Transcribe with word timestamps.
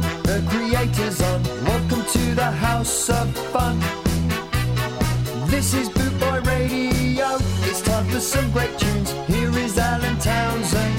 Fun. 0.00 0.22
The 0.22 0.42
creator's 0.50 1.20
on. 1.22 1.42
Welcome 1.64 2.04
to 2.04 2.34
the 2.34 2.50
house 2.50 3.10
of 3.10 3.30
fun. 3.52 3.78
This 5.48 5.74
is 5.74 5.88
Boot 5.88 6.18
Boy 6.20 6.40
Radio. 6.40 7.38
It's 7.62 7.82
time 7.82 8.06
for 8.08 8.20
some 8.20 8.50
great 8.52 8.76
tunes. 8.78 9.12
Here 9.26 9.56
is 9.58 9.78
Alan 9.78 10.18
Townsend. 10.18 10.94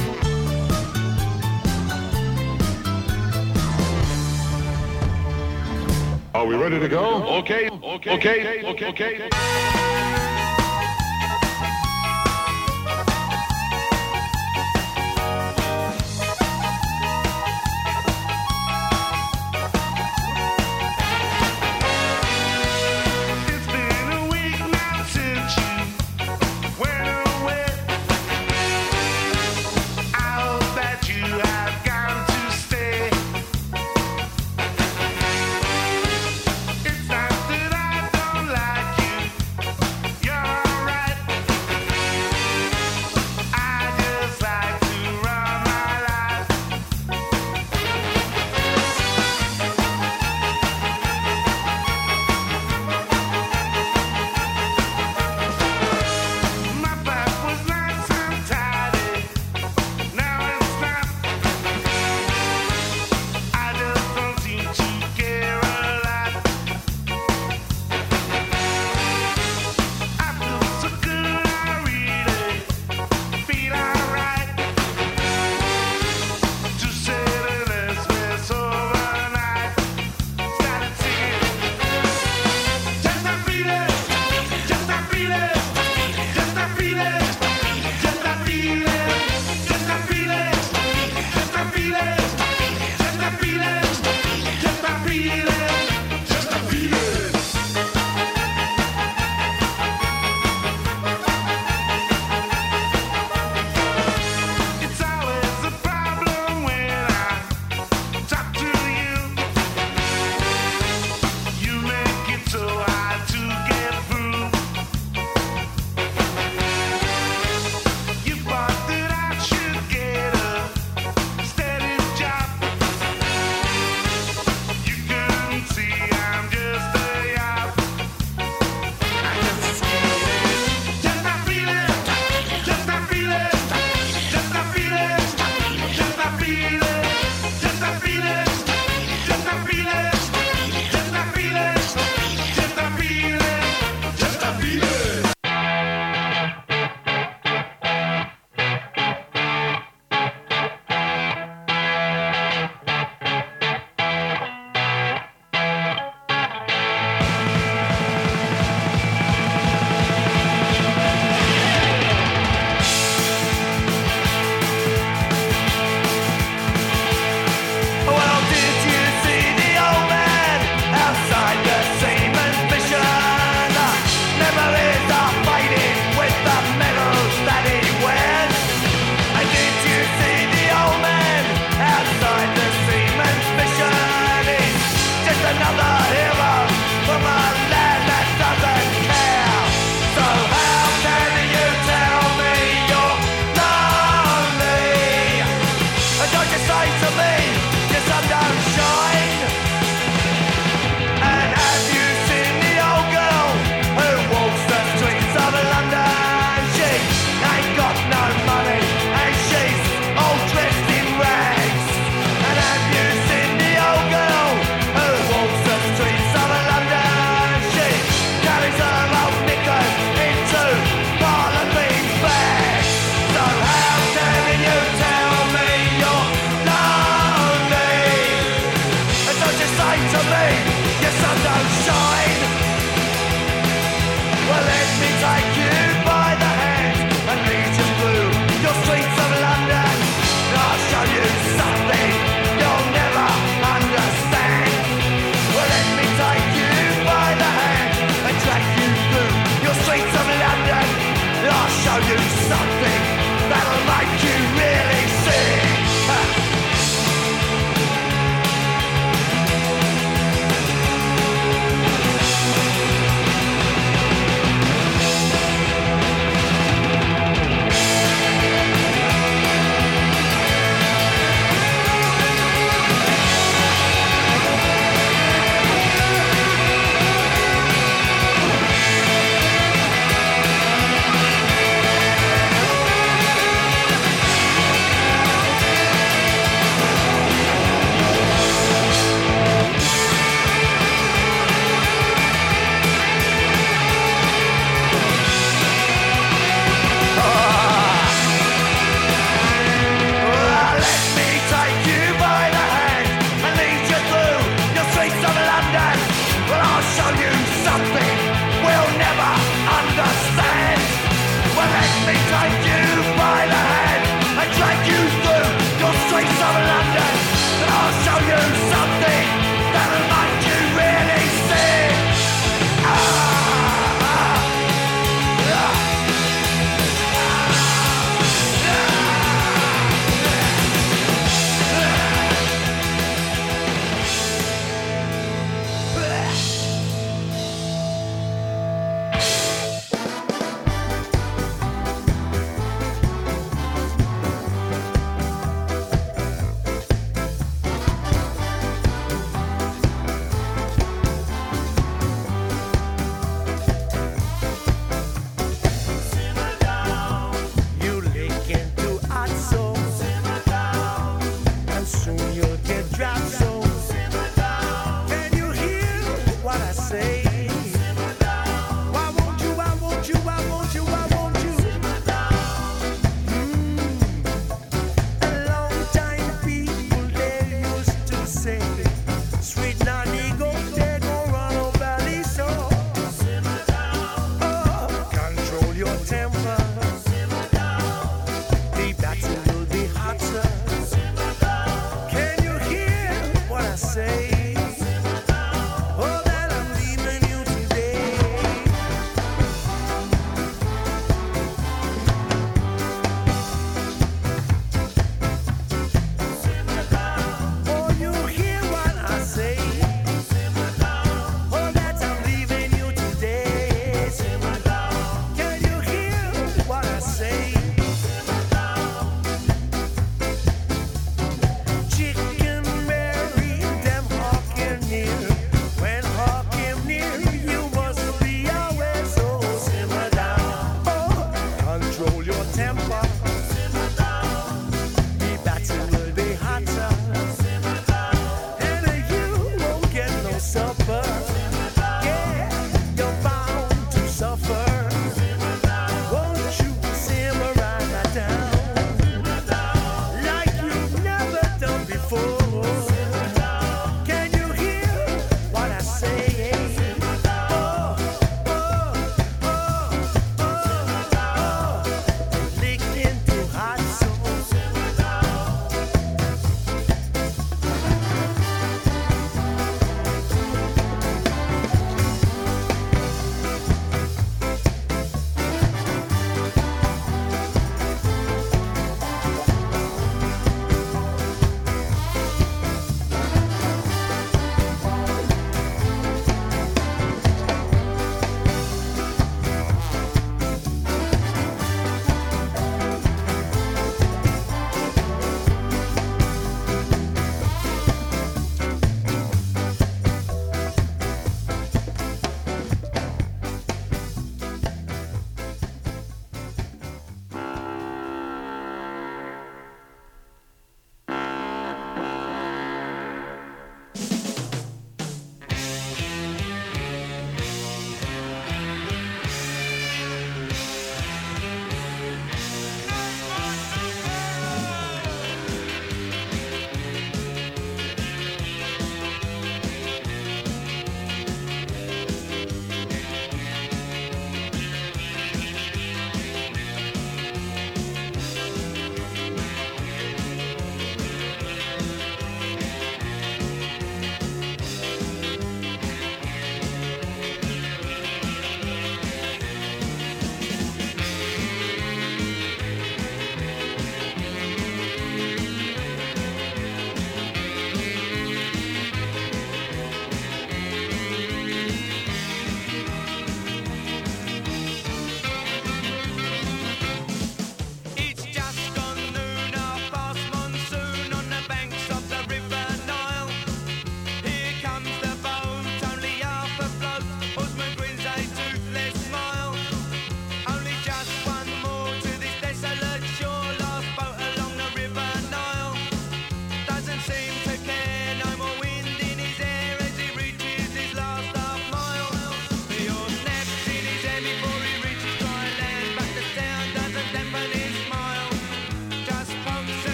Are 6.34 6.45
we 6.45 6.55
ready 6.55 6.80
to 6.80 6.89
go? 6.89 7.23
Okay, 7.39 7.70
okay, 7.70 8.12
okay, 8.12 8.64
okay, 8.66 8.88
okay. 8.88 9.30
It's 9.30 10.25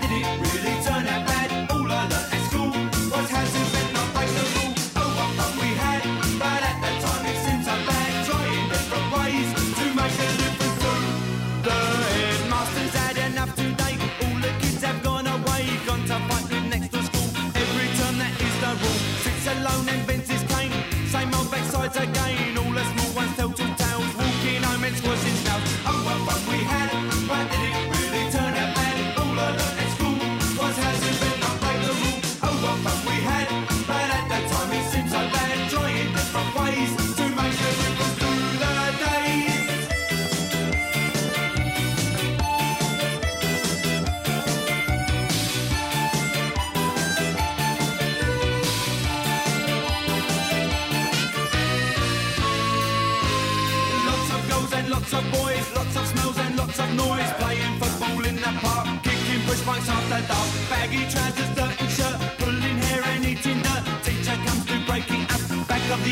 did 0.00 0.10
it 0.10 0.53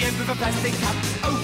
the 0.02 0.08
end 0.08 0.20
of 0.20 0.28
a 0.28 0.34
plastic 0.34 0.72
cup. 0.80 0.96
Oh, 1.24 1.41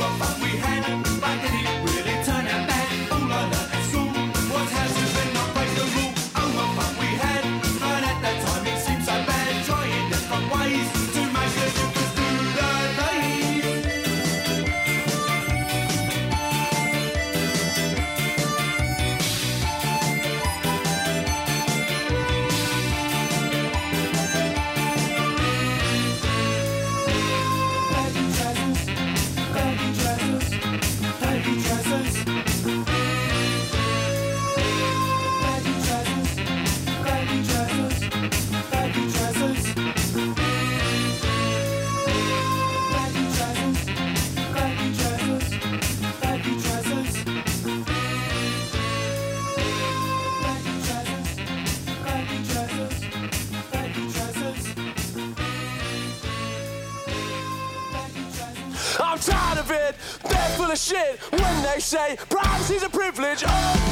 say 61.89 62.19
privacy's 62.29 62.83
a 62.83 62.91
privilege. 62.91 63.43
Oh. 63.47 63.88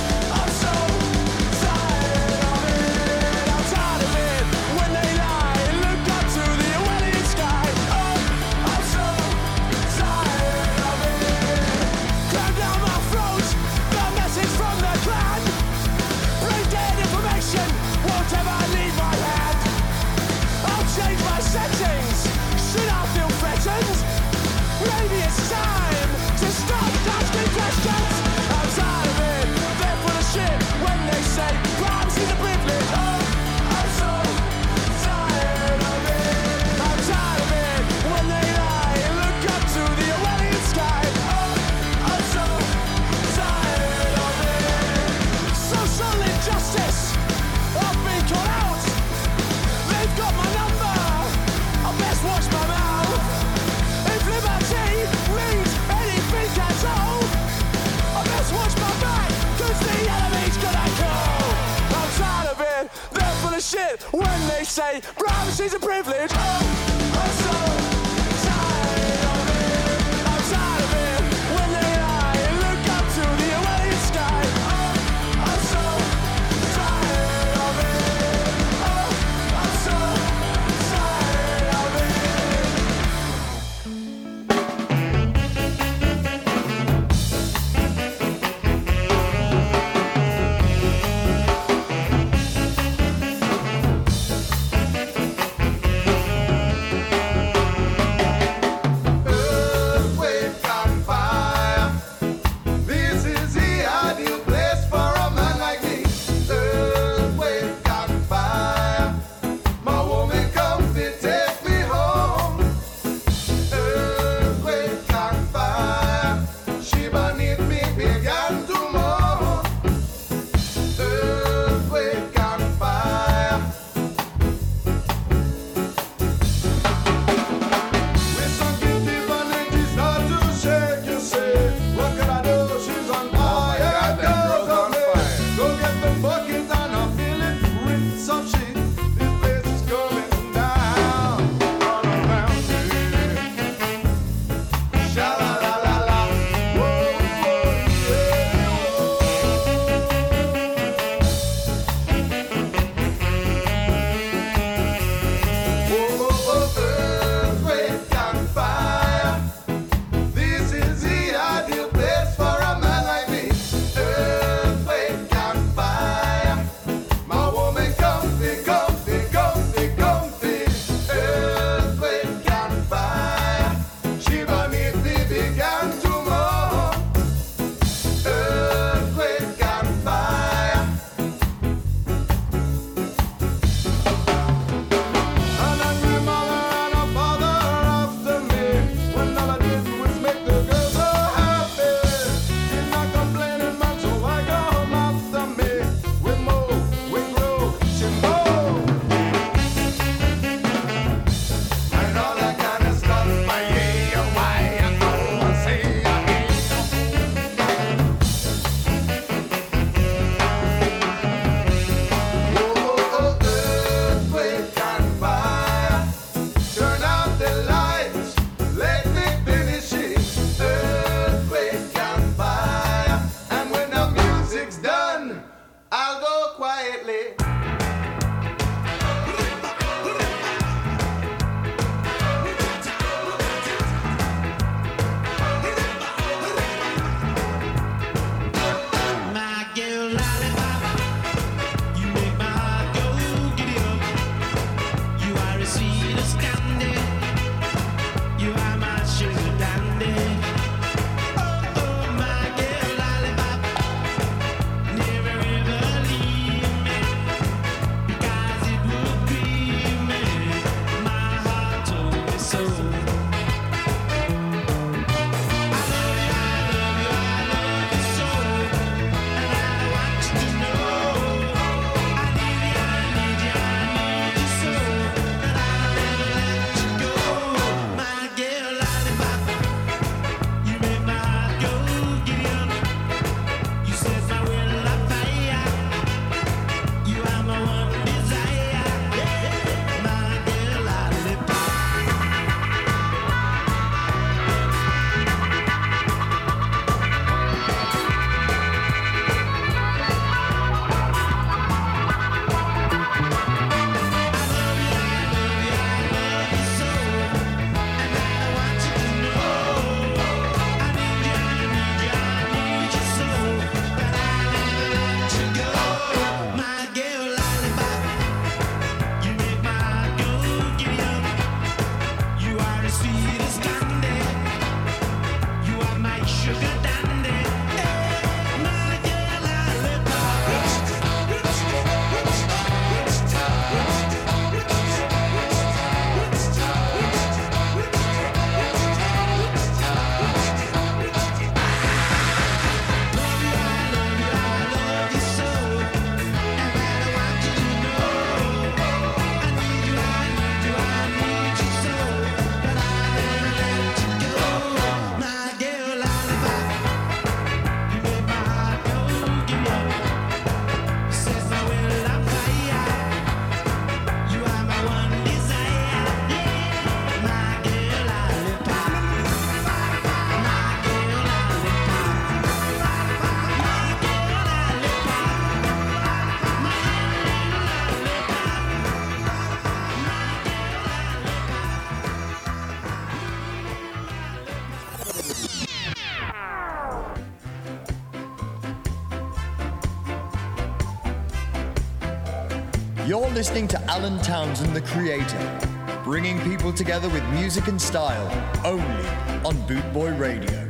listening 393.37 393.68
to 393.68 393.79
Alan 393.83 394.18
Townsend, 394.20 394.75
the 394.75 394.81
creator, 394.81 395.61
bringing 396.03 396.40
people 396.40 396.72
together 396.72 397.07
with 397.11 397.22
music 397.35 397.68
and 397.68 397.79
style 397.79 398.27
only 398.64 399.07
on 399.44 399.55
Bootboy 399.68 400.18
Radio. 400.18 400.65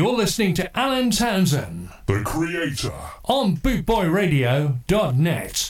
You're 0.00 0.16
listening 0.16 0.54
to 0.54 0.64
Alan 0.78 1.10
Townsend 1.10 1.90
The 2.06 2.22
creator. 2.22 2.94
on 3.24 3.58
bootboyradio.net. 3.58 5.69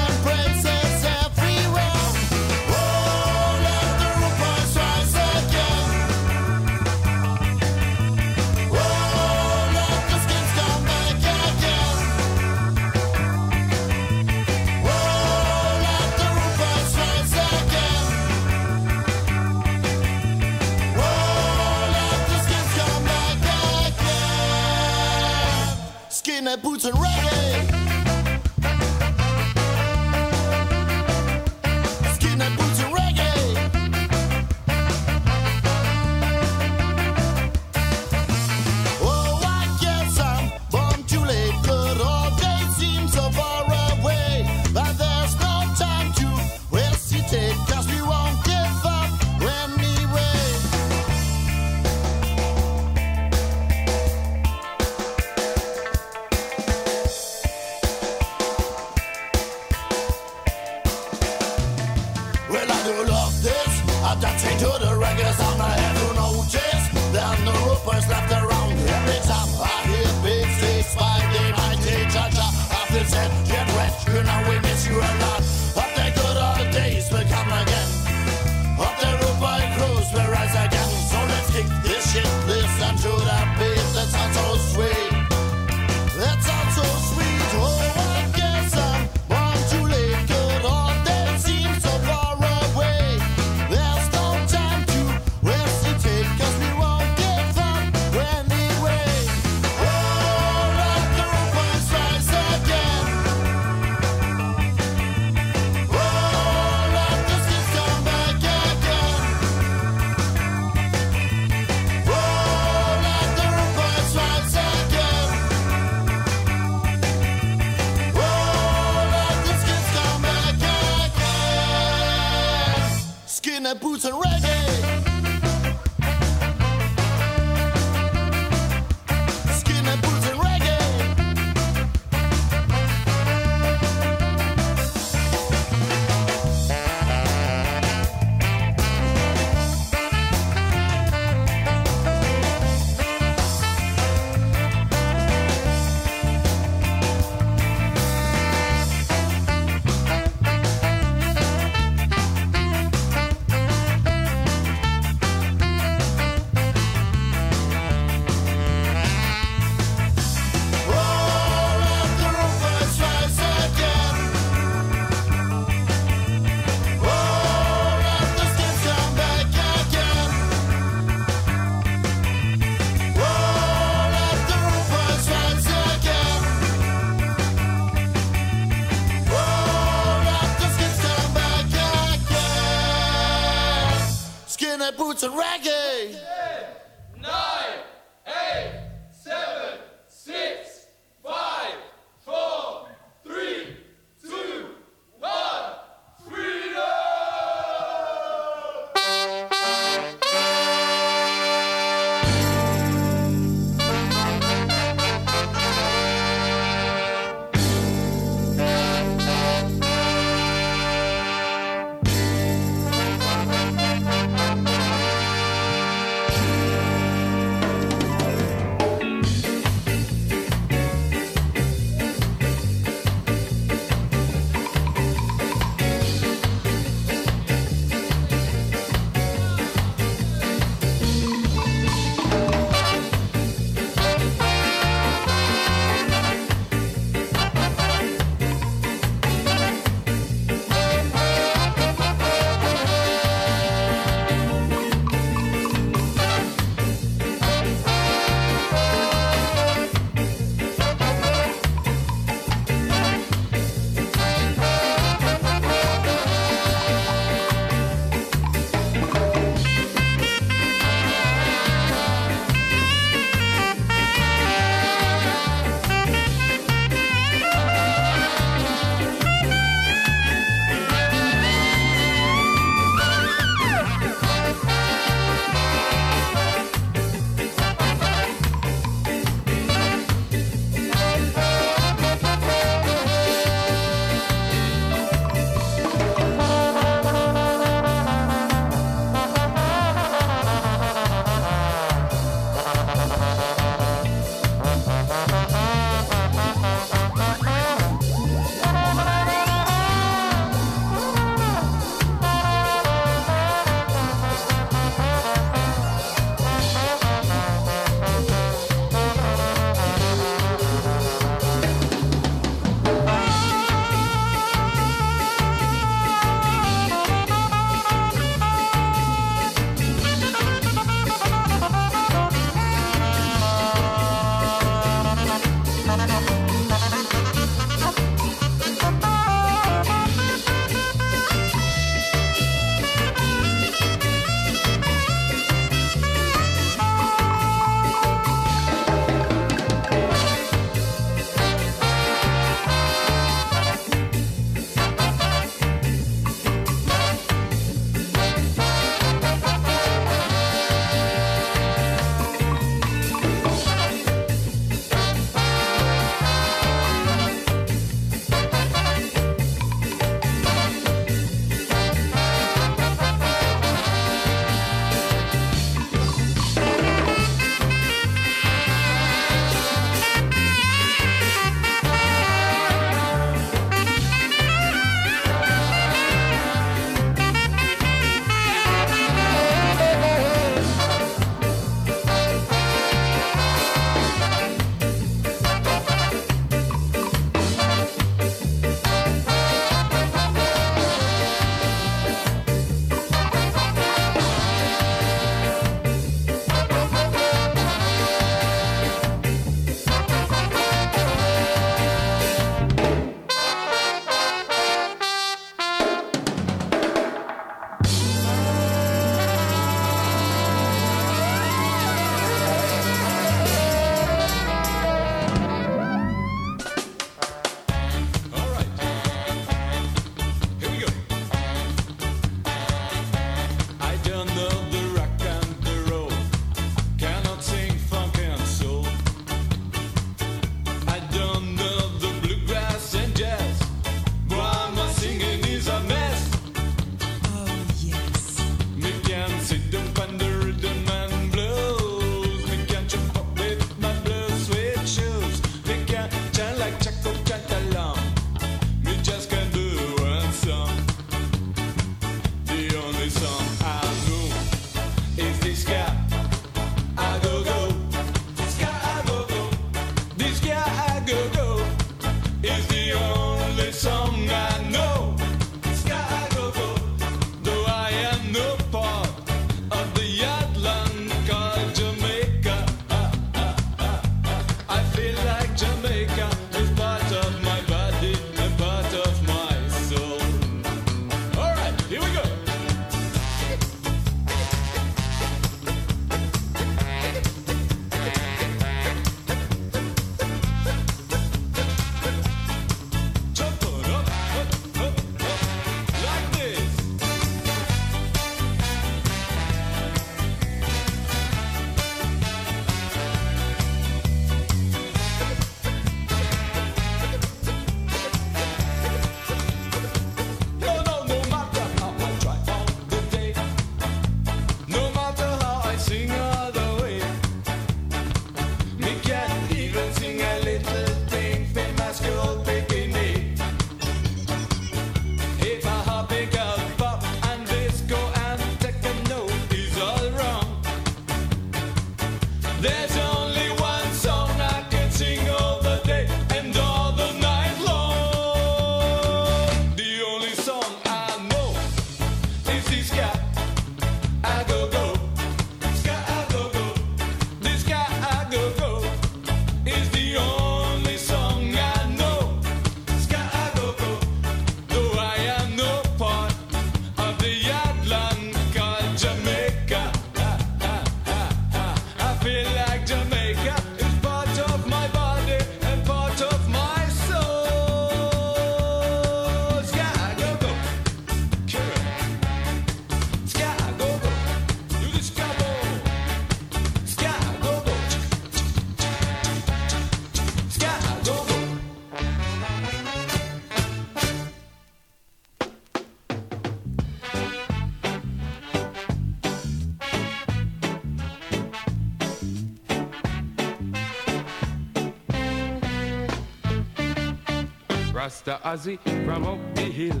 Rasta 598.26 598.48
Ossie 598.48 598.78
from 599.04 599.24
up 599.24 599.54
the 599.54 599.62
hill. 599.62 600.00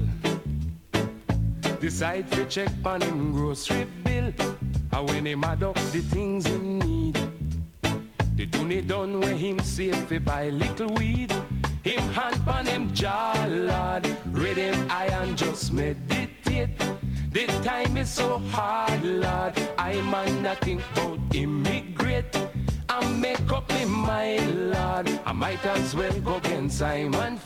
Decide 1.80 2.30
to 2.32 2.44
check 2.46 2.70
on 2.84 3.00
him 3.00 3.32
grocery 3.32 3.86
bill. 4.02 4.32
And 4.92 5.08
when 5.08 5.26
him 5.26 5.44
add 5.44 5.62
up 5.62 5.76
the 5.92 6.00
things 6.00 6.46
him 6.46 6.78
need. 6.80 7.18
The 8.34 8.46
tune 8.46 8.86
done 8.86 9.20
where 9.20 9.36
him 9.36 9.60
save 9.60 9.96
fi 10.08 10.18
buy 10.18 10.48
little 10.48 10.88
weed. 10.94 11.32
Him 11.84 12.00
hand 12.14 12.40
on 12.48 12.66
him 12.66 12.92
jaw, 12.92 13.46
lord. 13.48 14.08
Read 14.32 14.56
him 14.56 14.90
iron, 14.90 15.36
just 15.36 15.72
meditate. 15.72 16.76
The 17.30 17.46
time 17.62 17.96
is 17.96 18.10
so 18.10 18.38
hard, 18.50 19.04
lord. 19.04 19.54
I 19.78 20.00
man 20.00 20.42
nothing 20.42 20.82
but 20.96 21.18
immigrate. 21.32 22.36
I 22.88 23.06
make 23.08 23.52
up 23.52 23.68
my 23.68 23.84
mind, 23.84 24.70
Lord. 24.70 25.20
I 25.26 25.32
might 25.32 25.64
as 25.66 25.94
well 25.94 26.18
go 26.20 26.36
against 26.36 26.78
Simon. 26.78 27.38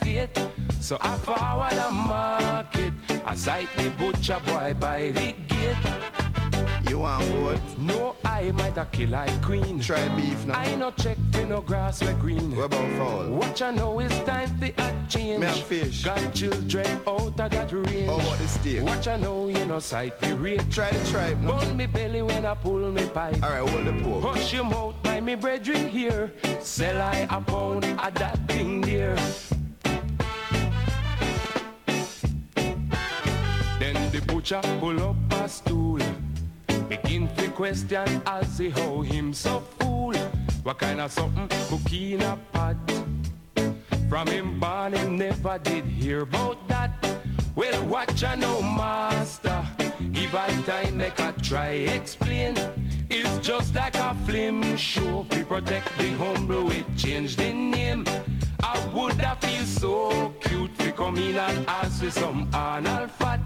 So 0.90 0.98
I 1.00 1.16
forward 1.18 1.70
the 1.70 1.88
market. 1.92 2.92
I 3.24 3.36
sight 3.36 3.68
the 3.76 3.90
butcher 3.90 4.40
boy 4.44 4.74
by 4.80 5.12
the 5.12 5.34
gate. 5.46 6.90
You 6.90 6.98
want 6.98 7.22
what? 7.42 7.60
No, 7.78 8.16
I 8.24 8.50
might 8.50 8.76
a 8.76 8.84
kill 8.86 9.10
like 9.10 9.40
queen. 9.40 9.78
Try 9.78 10.08
beef 10.16 10.44
now. 10.46 10.58
I 10.58 10.74
no 10.74 10.90
check 10.90 11.16
for 11.30 11.46
no 11.46 11.60
grass 11.60 12.02
where 12.02 12.14
green. 12.14 12.56
What 12.56 12.64
about 12.64 12.90
fowl? 12.98 13.28
What 13.28 13.60
you 13.60 13.70
know 13.70 14.00
is 14.00 14.10
time 14.24 14.48
for 14.58 14.66
a 14.66 15.06
change. 15.08 15.38
Me 15.38 15.46
have 15.46 15.62
fish. 15.62 16.02
Got 16.02 16.34
children 16.34 17.00
out 17.06 17.38
of 17.38 17.50
that 17.52 17.70
range. 17.72 18.08
How 18.08 18.16
about 18.16 18.38
the 18.38 18.48
steak? 18.48 18.82
What 18.82 19.06
you 19.06 19.16
know, 19.18 19.46
you 19.46 19.64
know, 19.66 19.78
sight 19.78 20.18
the 20.18 20.34
rate. 20.34 20.68
Try 20.72 20.90
the 20.90 21.08
tripe 21.08 21.38
now. 21.38 21.60
Burn 21.60 21.76
me 21.76 21.86
belly 21.86 22.22
when 22.22 22.44
I 22.44 22.54
pull 22.54 22.90
me 22.90 23.06
pipe. 23.06 23.40
Alright, 23.40 23.70
hold 23.70 23.86
the 23.86 24.02
pork. 24.02 24.24
Hush 24.24 24.52
your 24.54 24.64
mouth, 24.64 25.00
by 25.04 25.20
me 25.20 25.36
brethren 25.36 25.88
here. 25.88 26.32
Sell 26.58 27.00
I 27.00 27.28
a 27.30 27.40
pound 27.40 27.84
of 27.84 28.14
that 28.14 28.40
thing 28.48 28.80
there. 28.80 29.16
Butcher 34.50 34.78
pull 34.80 35.00
up 35.00 35.16
a 35.30 35.48
stool. 35.48 36.00
Begin 36.88 37.28
to 37.36 37.48
question 37.50 38.20
as 38.26 38.58
he 38.58 38.68
how 38.70 39.00
him 39.02 39.32
so 39.32 39.60
fool. 39.78 40.16
What 40.64 40.78
kind 40.78 41.00
of 41.00 41.12
something 41.12 41.48
cookie 41.68 42.14
in 42.14 42.22
a 42.22 42.36
pot? 42.52 42.76
From 44.08 44.26
him 44.26 44.58
born 44.58 44.94
him 44.94 45.16
never 45.18 45.56
did 45.58 45.84
hear 45.84 46.22
about 46.22 46.66
that. 46.66 46.90
Well, 47.54 47.86
watch 47.86 48.24
I 48.24 48.34
know, 48.34 48.60
master. 48.60 49.64
Give 50.10 50.34
I 50.34 50.48
time, 50.62 50.96
make 50.96 51.20
I 51.20 51.30
try 51.42 51.68
explain. 51.94 52.56
It's 53.08 53.46
just 53.46 53.72
like 53.76 53.94
a 53.94 54.16
film 54.26 54.76
show. 54.76 55.26
We 55.30 55.44
protect 55.44 55.96
the 55.96 56.10
humble, 56.14 56.64
we 56.64 56.84
change 56.96 57.36
the 57.36 57.52
name. 57.52 58.04
I 58.62 58.90
would 58.94 59.14
have 59.14 59.38
feel 59.38 59.64
so 59.64 60.34
cute 60.40 60.78
if 60.78 60.78
to 60.78 60.92
come 60.92 61.16
in 61.16 61.36
and 61.36 61.68
ask 61.68 62.02
for 62.02 62.10
some 62.10 62.48
anal 62.54 63.08
fat. 63.08 63.40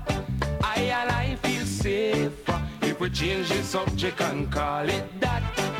I 0.62 0.80
and 0.80 1.10
I 1.10 1.36
feel 1.36 1.64
safer 1.64 2.62
if 2.82 3.00
we 3.00 3.10
change 3.10 3.48
the 3.48 3.62
subject 3.62 4.20
and 4.20 4.50
call 4.50 4.88
it 4.88 5.20
that. 5.20 5.73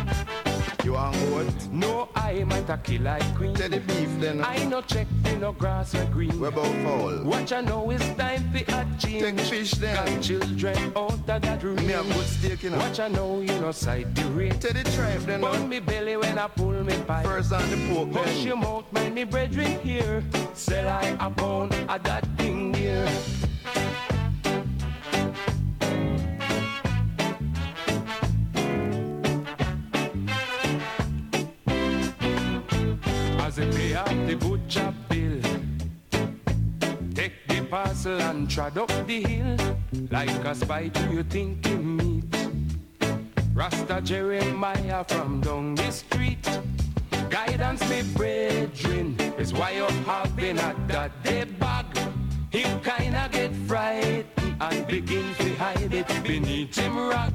You 0.95 1.01
want 1.01 1.17
what? 1.33 1.73
No, 1.73 2.09
I 2.15 2.45
might 2.45 2.71
a 2.71 2.77
kill 2.79 3.03
like 3.03 3.35
queen. 3.35 3.53
Tell 3.55 3.69
the 3.69 3.81
beef 3.81 4.09
then. 4.21 4.45
I 4.45 4.65
no 4.67 4.81
check 4.81 5.09
for 5.25 5.37
no 5.39 5.51
grass 5.51 5.93
or 5.93 6.05
green. 6.05 6.39
What 6.39 6.53
about 6.53 6.73
fowl? 6.85 7.25
What 7.25 7.51
you 7.51 7.63
know 7.63 7.91
is 7.91 8.01
time 8.15 8.49
for 8.53 8.59
a 8.59 8.87
change. 9.01 9.23
Take 9.23 9.41
fish 9.41 9.73
then. 9.73 9.97
Got 9.97 10.23
children 10.23 10.93
out 10.95 11.13
of 11.13 11.27
that 11.27 11.63
room. 11.65 11.85
Me 11.85 11.95
have 11.95 12.07
good 12.07 12.27
steak, 12.27 12.63
you 12.63 12.71
know. 12.71 12.79
What 12.79 12.97
you 12.97 13.09
know, 13.09 13.41
you 13.41 13.61
know, 13.61 13.73
sight 13.73 14.15
the 14.15 14.25
rate. 14.27 14.61
Tell 14.61 14.73
the 14.73 14.85
tripe 14.93 15.23
then. 15.23 15.41
Burn 15.41 15.69
me 15.69 15.81
belly 15.81 16.17
when 16.17 16.39
I 16.39 16.47
pull 16.47 16.85
me 16.85 16.97
pipe. 17.09 17.27
First 17.27 17.53
on 17.53 17.69
the 17.71 17.93
pork 17.93 18.13
Hush 18.13 18.27
then. 18.27 18.47
your 18.47 18.57
mouth, 18.57 18.85
mind 18.93 19.17
me 19.17 19.25
brethren 19.25 19.81
here. 19.81 20.23
Sell 20.55 20.89
I 20.89 21.17
a 21.19 21.29
pound 21.29 21.75
of 21.75 22.03
that 22.05 22.25
thing 22.37 22.71
there. 22.71 23.11
The 34.27 34.35
butcher 34.37 34.95
bill, 35.09 35.41
take 37.15 37.47
the 37.47 37.61
parcel 37.71 38.21
and 38.23 38.49
trod 38.49 38.79
up 38.79 38.89
the 39.07 39.23
hill. 39.23 39.57
Like 40.11 40.31
a 40.31 40.55
spy 40.55 40.89
to 40.89 41.13
you 41.13 41.23
think 41.25 41.67
you 41.69 41.77
meet. 41.77 42.25
Rasta 43.55 44.01
Jeremiah 44.01 45.05
from 45.05 45.41
down 45.41 45.75
the 45.75 45.91
street. 45.91 46.49
Guidance, 47.29 47.89
me 47.91 48.03
brethren, 48.15 49.17
is 49.39 49.53
why 49.53 49.73
you 49.73 49.87
have 50.07 50.35
been 50.37 50.59
at 50.59 50.89
that 50.89 51.11
day 51.23 51.45
bag. 51.45 51.87
Him 52.51 52.81
kinda 52.81 53.29
get 53.31 53.53
frightened 53.67 54.27
and 54.61 54.87
begin 54.87 55.35
to 55.35 55.55
hide 55.57 55.93
it 55.93 56.09
beneath 56.23 56.77
him 56.77 56.97
rag. 57.09 57.35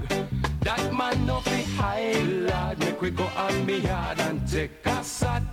That 0.62 0.94
man 0.94 1.26
no 1.26 1.40
fi 1.42 1.62
hide, 1.78 2.28
lad. 2.50 2.80
Make 2.80 3.02
we 3.02 3.12
go 3.12 3.28
on 3.38 3.66
me 3.66 3.80
yard 3.80 4.20
and 4.20 4.48
take 4.48 4.86
a 4.86 5.04
sat. 5.04 5.44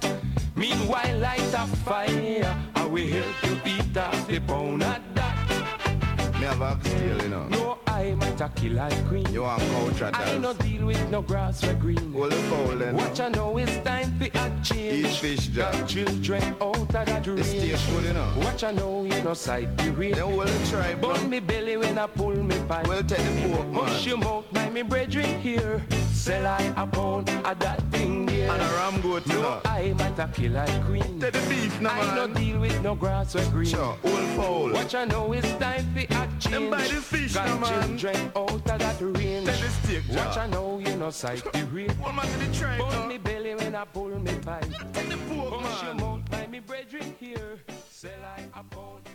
Meanwhile, 0.56 1.18
light 1.18 1.54
a 1.54 1.66
fire. 1.84 2.56
I 2.74 2.86
will 2.86 3.06
help 3.06 3.42
you 3.44 3.56
beat 3.62 3.96
up 3.96 4.26
the 4.26 4.40
pound 4.40 4.82
of 4.82 5.02
that. 5.14 6.34
Me 6.40 6.46
have 6.46 6.62
oxtail, 6.62 7.22
you 7.22 7.28
know. 7.28 7.46
No, 7.48 7.78
I 7.96 8.14
might 8.14 8.38
a 8.42 8.48
kill 8.50 8.74
like 8.74 9.08
queen. 9.08 9.26
You 9.32 9.42
want 9.42 9.62
couch 9.62 10.02
at 10.02 10.14
I 10.16 10.36
no 10.36 10.52
deal 10.52 10.84
with 10.84 11.10
no 11.10 11.22
grass 11.22 11.64
or 11.64 11.72
green. 11.74 12.12
Hold 12.12 12.30
the 12.30 12.36
fowl 12.36 12.76
then. 12.76 12.94
What 12.94 13.18
know 13.30 13.56
is 13.56 13.74
time 13.84 14.18
for 14.18 14.26
a 14.26 14.52
change. 14.62 15.06
Eat 15.06 15.16
fish, 15.16 15.48
Got 15.48 15.72
Jack. 15.72 15.88
children 15.88 16.42
out 16.60 16.76
of 16.76 16.88
that 16.88 17.26
range. 17.26 17.46
steak 17.46 17.78
good, 17.88 18.04
you 18.04 18.12
know. 18.12 18.26
What 18.44 18.60
you 18.60 18.72
know, 18.72 19.04
you 19.04 19.22
know, 19.22 19.32
sight 19.32 19.78
the 19.78 19.90
rate. 19.92 20.14
Then 20.16 20.24
hold 20.24 20.46
the 20.46 20.68
tripe 20.68 21.00
Burn 21.00 21.30
me 21.30 21.40
belly 21.40 21.78
when 21.78 21.96
I 21.98 22.06
pull 22.06 22.36
me 22.36 22.56
pipe. 22.68 22.86
Well, 22.86 23.02
take 23.02 23.16
the 23.18 23.48
pork, 23.48 23.66
man. 23.68 24.02
your 24.04 24.18
mouth, 24.18 24.44
my 24.52 24.68
me 24.68 24.82
brethren 24.82 25.40
here. 25.40 25.82
Sell 26.12 26.46
I 26.46 26.74
a 26.76 26.86
pound 26.86 27.30
of 27.30 27.58
that 27.60 27.80
thing 27.92 28.26
there. 28.26 28.50
And 28.50 28.60
a 28.60 28.66
ram 28.76 29.00
goat, 29.00 29.26
you 29.26 29.34
No, 29.34 29.40
know. 29.42 29.60
I 29.64 29.94
might 29.96 30.18
a 30.18 30.28
kill 30.34 30.52
like 30.52 30.84
queen. 30.84 31.20
Take 31.20 31.32
the 31.32 31.46
beef 31.48 31.80
now, 31.80 31.92
I 31.92 32.14
no 32.14 32.34
deal 32.34 32.58
with 32.58 32.82
no 32.82 32.94
grass 32.94 33.36
or 33.36 33.44
green. 33.50 33.68
Sure, 33.70 33.96
hold 34.02 34.28
fowl. 34.36 34.72
What 34.72 34.92
you 34.92 35.06
know 35.06 35.32
is 35.32 35.44
time 35.58 35.86
for 35.94 36.00
a 36.00 36.28
change. 36.40 36.50
Them 36.50 36.70
buy 36.70 36.82
the 36.82 37.00
fish 37.00 37.34
Got 37.34 37.46
now, 37.48 37.58
man. 37.58 37.85
Children 37.94 38.32
out 38.34 38.50
of 38.50 38.64
that 38.64 38.96
range. 39.00 39.46
The 39.46 39.52
steak, 39.52 40.02
What 40.08 40.50
know, 40.50 40.78
you 40.78 40.96
know, 40.96 41.10
sight 41.10 41.42
the 41.52 41.64
rate. 41.66 41.90
One 41.98 42.16
man 42.16 42.26
to 42.26 42.38
the 42.38 42.46
Burn 42.78 42.90
now. 42.90 43.06
me 43.06 43.18
belly 43.18 43.54
when 43.54 43.74
I 43.74 43.84
pull 43.84 44.08
me 44.18 44.34
pipe. 44.40 44.66
Take 44.92 45.08
the 45.08 45.16
pork, 45.28 45.60
Hush 45.60 45.82
your 45.84 45.94
man. 45.94 46.04
mouth 46.04 46.30
by 46.30 46.46
me 46.46 46.60
brethren 46.60 47.14
here. 47.18 47.58
Sell 47.90 48.10
I 48.36 48.42
a 48.60 48.64
pound 48.64 49.05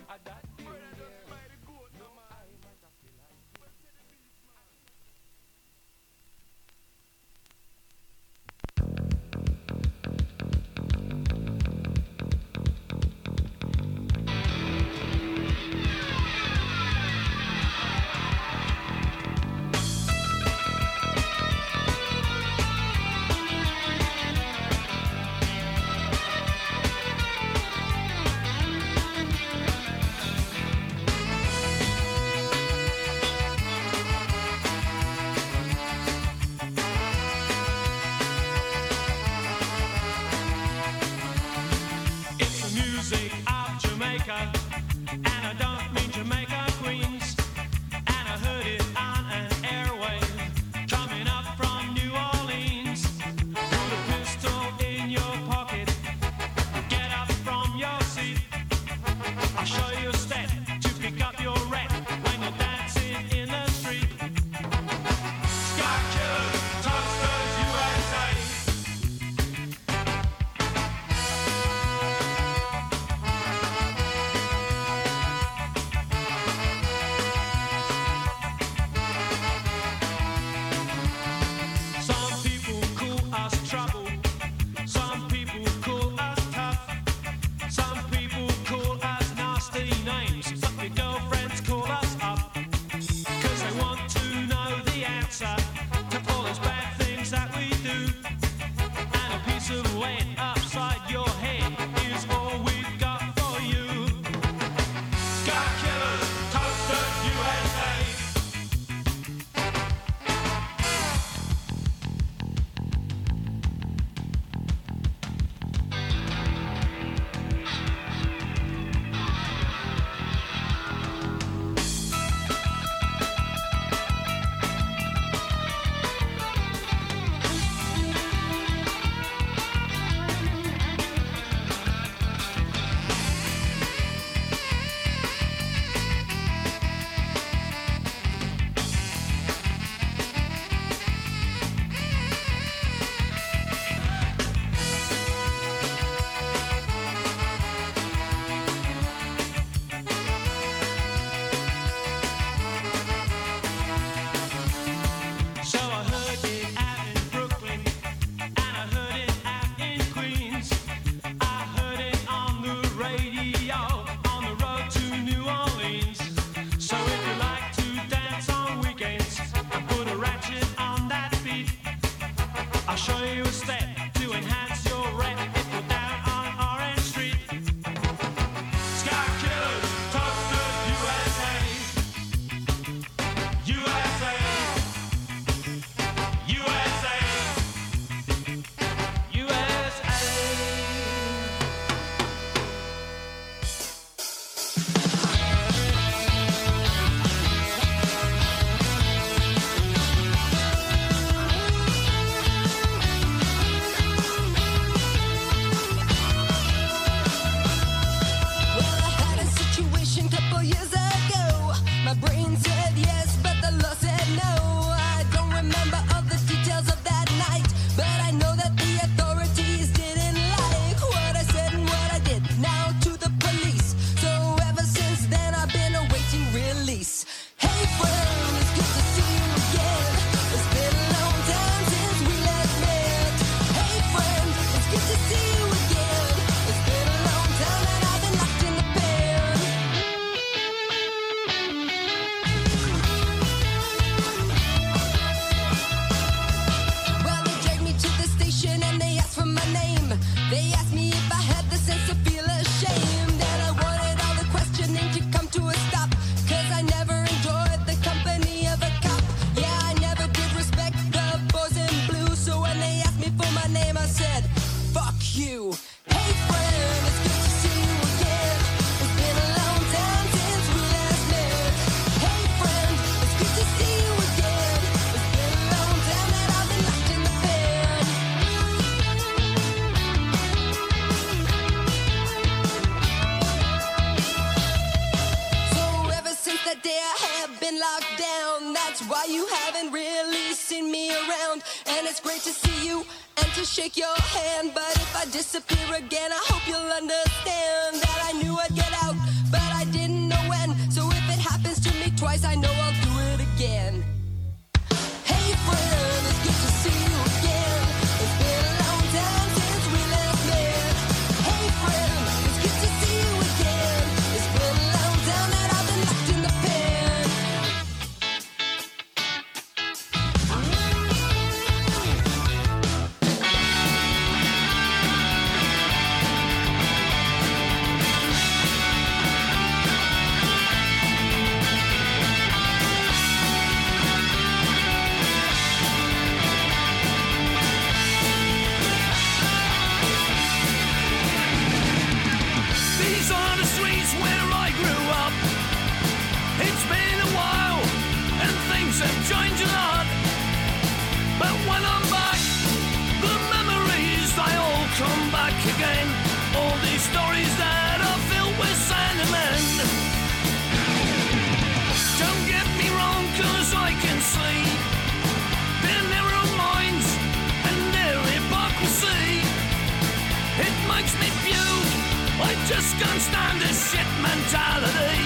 just 372.82 372.98
can't 372.98 373.22
stand 373.22 373.60
this 373.60 373.92
shit 373.92 374.06
mentality. 374.20 375.22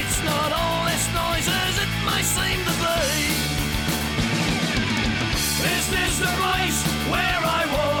It's 0.00 0.22
not 0.24 0.52
all 0.52 0.86
this 0.86 1.06
noise 1.12 1.48
as 1.48 1.78
it 1.84 1.90
might 2.04 2.24
seem 2.24 2.58
to 2.64 2.74
be. 2.80 3.04
Is 5.76 5.90
this 5.90 6.18
the 6.18 6.32
place 6.40 6.82
where 7.10 7.40
I 7.44 7.66
was? 7.72 7.93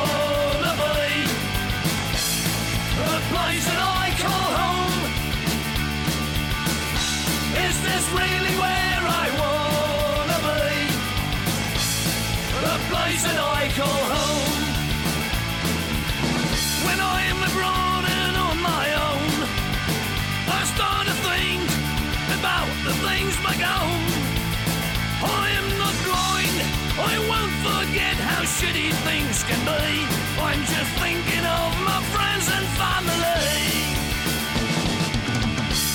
shitty 28.60 28.92
things 29.02 29.42
can 29.42 29.58
be. 29.66 30.06
I'm 30.38 30.62
just 30.62 30.92
thinking 31.02 31.44
of 31.44 31.70
my 31.90 32.00
friends 32.14 32.46
and 32.56 32.66
family. 32.78 33.58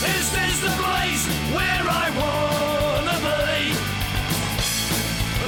This 0.03 0.27
is 0.45 0.55
the 0.67 0.73
place 0.83 1.23
where 1.55 1.85
I 2.03 2.07
wanna 2.19 3.17
be. 3.29 3.55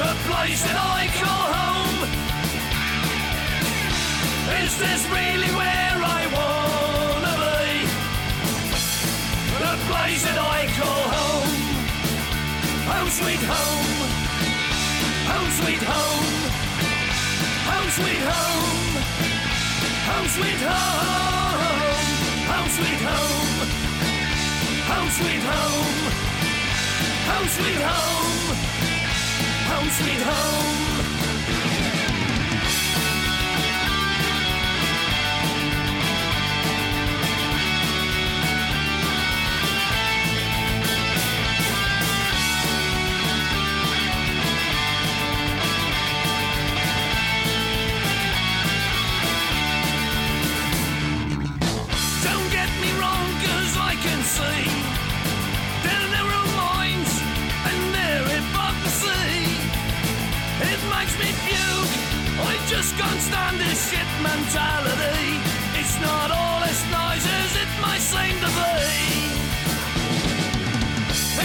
The 0.04 0.14
place 0.30 0.62
that 0.68 0.78
I 1.00 1.02
call 1.20 1.46
home. 1.60 2.00
Is 4.64 4.72
this 4.84 5.02
really 5.18 5.52
where 5.60 5.98
I 6.20 6.22
wanna 6.38 7.36
be? 7.46 7.68
The 9.66 9.76
place 9.90 10.22
that 10.28 10.40
I 10.40 10.60
call 10.80 11.04
home. 11.18 11.52
Home 12.92 13.10
sweet 13.20 13.44
home. 13.54 14.00
Home 15.32 15.52
sweet 15.60 15.84
home 15.84 16.41
sweet 17.92 18.24
home. 18.24 19.04
Home 20.08 20.28
sweet 20.30 20.62
home. 20.70 21.58
Home 22.52 22.70
sweet 22.76 23.02
home. 23.10 23.68
Home 24.92 25.10
sweet 25.18 25.44
home. 25.52 25.98
Home 27.32 27.50
sweet 27.50 27.82
home. 27.90 28.56
Home 29.72 29.90
sweet 29.90 30.22
home. 30.22 30.91
Can't 62.72 63.20
stand 63.20 63.60
this 63.60 63.92
shit 63.92 64.08
mentality. 64.24 65.28
It's 65.76 66.00
not 66.00 66.32
all 66.32 66.64
as 66.64 66.80
nice 66.90 67.26
as 67.28 67.56
it 67.64 67.72
might 67.82 68.00
seem 68.00 68.36
to 68.40 68.48
be. 68.48 68.82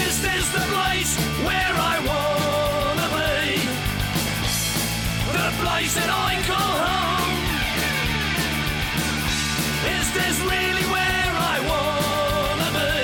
Is 0.07 0.23
this 0.23 0.49
the 0.55 0.65
place 0.71 1.19
where 1.43 1.75
I 1.93 1.97
wanna 2.11 3.09
be? 3.19 3.59
The 5.39 5.51
place 5.63 5.95
that 5.99 6.11
I 6.29 6.33
call 6.47 6.75
home. 6.87 7.39
Is 9.99 10.07
this 10.19 10.37
really 10.55 10.87
where 10.95 11.33
I 11.55 11.57
wanna 11.71 12.71
be? 12.81 13.03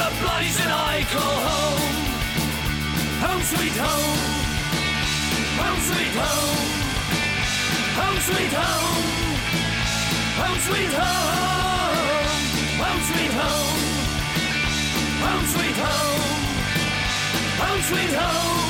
The 0.00 0.10
place 0.24 0.56
that 0.56 0.72
I 0.72 1.04
call 1.14 1.38
home. 1.52 1.96
Home 3.26 3.42
sweet 3.42 3.76
home. 3.76 4.23
Sweet 5.84 6.16
home. 6.16 6.68
Home 8.00 8.18
sweet 8.28 8.52
home. 8.56 9.04
Home 10.40 10.60
sweet 10.66 10.92
home. 11.00 12.08
Home 12.80 13.02
sweet 13.08 13.32
home. 13.40 13.80
Home 15.24 15.46
sweet 15.52 15.76
home. 15.84 16.24
Home 17.60 17.82
sweet 17.88 18.14
home. 18.22 18.64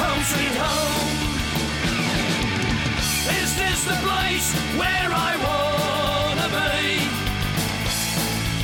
Home 0.00 0.22
sweet 0.32 0.56
home. 0.64 1.10
Is 3.42 3.50
this 3.60 3.84
the 3.84 3.98
place 4.08 4.48
where 4.80 5.10
I 5.12 5.32
wanna 5.44 6.48
be? 6.58 6.80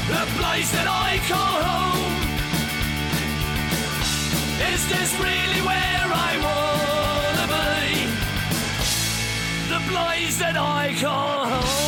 The 0.08 0.24
place 0.40 0.70
that 0.72 0.88
I 0.88 1.20
call 1.28 1.56
home. 1.68 2.14
Is 4.72 4.82
this 4.88 5.10
really 5.20 5.60
where 5.68 6.08
I 6.28 6.32
wanna 6.44 6.89
place 9.90 10.38
that 10.38 10.56
I 10.56 10.94
call 11.00 11.46
home. 11.46 11.79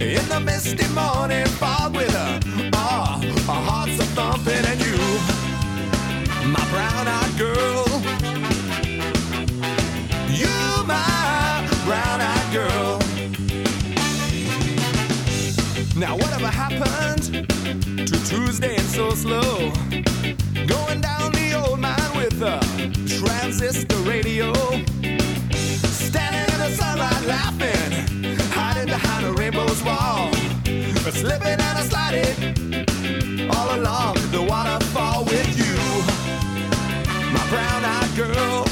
In 0.00 0.26
the 0.30 0.40
misty 0.40 0.88
morning 0.94 1.46
fog 1.46 1.94
with 1.94 2.14
a, 2.14 2.40
ah, 2.74 3.20
our 3.48 3.62
hearts 3.62 3.98
a 3.98 4.04
thumping, 4.16 4.64
and 4.64 4.80
you, 4.80 4.96
my 6.48 6.64
brown-eyed 6.70 7.36
girl, 7.36 7.84
you, 10.32 10.84
my 10.86 11.68
brown-eyed 11.84 12.52
girl. 12.52 12.98
Now 15.96 16.16
whatever 16.16 16.48
happened 16.48 17.46
to 18.08 18.24
Tuesday 18.26 18.76
and 18.76 18.86
so 18.86 19.10
slow? 19.10 19.70
Going 20.66 21.02
down 21.02 21.32
the 21.32 21.62
old 21.62 21.78
mine 21.78 22.16
with 22.16 22.40
a 22.40 22.58
transistor 23.06 23.96
radio. 23.98 24.52
Slipping 31.30 31.60
and 31.60 31.78
a 31.78 31.82
sliding 31.84 33.50
all 33.52 33.76
along 33.76 34.16
the 34.32 34.42
waterfall 34.42 35.24
with 35.26 35.56
you. 35.56 35.76
My 37.32 37.46
brown-eyed 37.48 38.16
girl. 38.16 38.69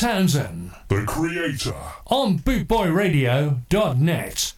Townsend 0.00 0.70
The 0.88 1.04
creator. 1.04 1.74
on 2.06 2.38
bootboyradio.net. 2.38 4.54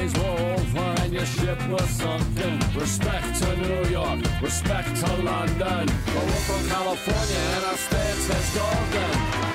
days 0.00 0.14
were 0.14 0.54
over 0.54 1.02
and 1.02 1.12
your 1.12 1.26
ship 1.26 1.58
was 1.68 1.88
sunken. 1.90 2.58
Respect 2.74 3.34
to 3.40 3.56
New 3.56 3.90
York, 3.90 4.20
respect 4.42 4.96
to 4.96 5.12
London. 5.22 5.86
But 6.06 6.24
we're 6.28 6.44
from 6.48 6.68
California 6.68 7.42
and 7.56 7.64
our 7.64 7.76
stance 7.76 8.28
has 8.28 8.54
golden. 8.56 9.49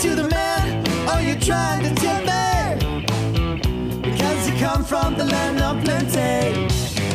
to 0.00 0.14
the 0.14 0.28
man, 0.30 0.82
or 1.10 1.20
you're 1.20 1.38
trying 1.40 1.82
to 1.82 1.94
temper. 1.94 2.78
Because 4.00 4.48
you 4.48 4.58
come 4.58 4.82
from 4.82 5.14
the 5.18 5.26
land 5.26 5.60
of 5.60 5.84
plenty. 5.84 6.68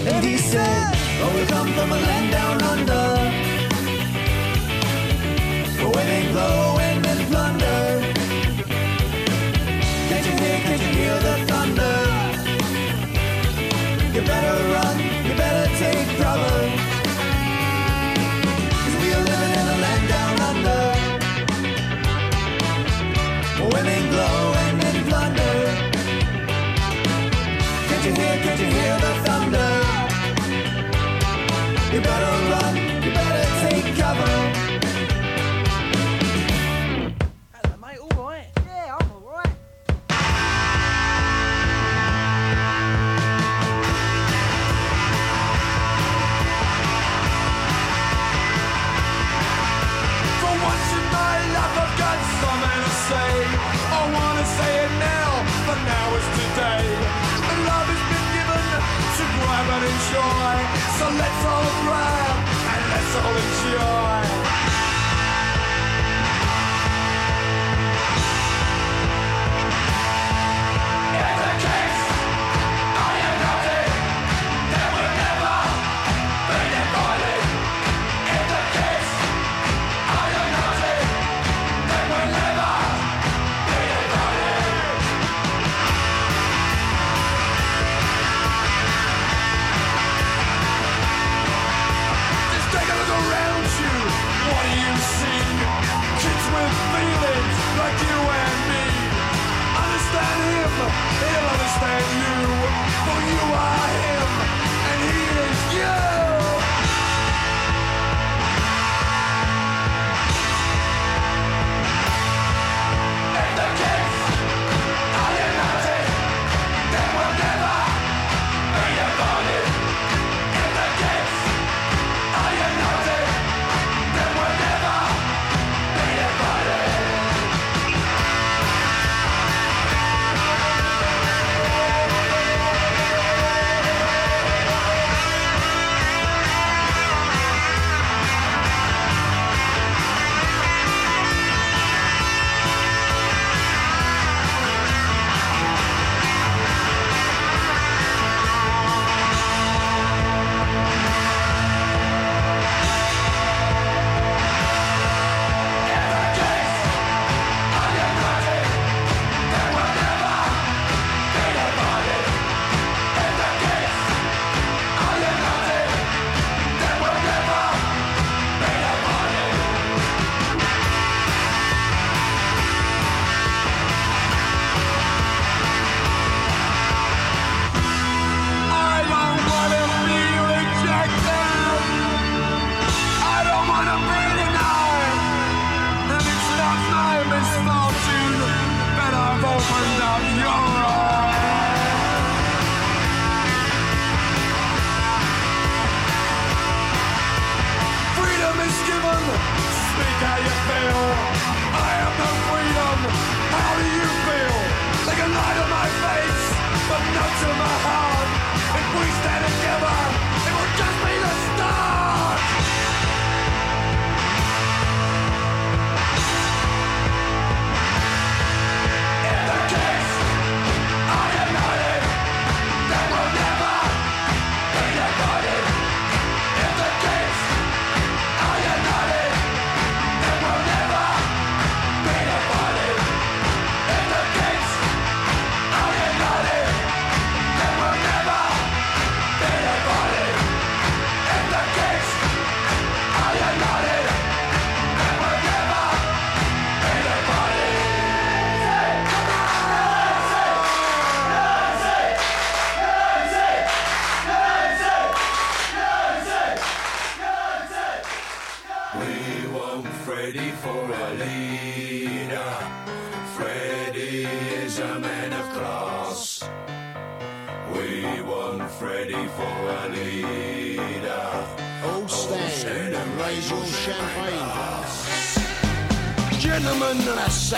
And 0.07 0.23
he 0.23 0.37
said, 0.37 0.93
Oh, 1.21 1.31
we 1.35 1.47
come 1.47 1.73
from 1.73 1.91
a 1.91 1.95
land 1.95 2.31
down 2.31 2.61
under. 2.61 3.05
where 5.79 5.89
when 5.95 6.07
they 6.07 6.31
blow 6.31 6.74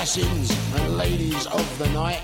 assassins 0.07 0.57
and 0.75 0.97
ladies 0.97 1.45
of 1.47 1.79
the 1.79 1.89
night, 1.89 2.21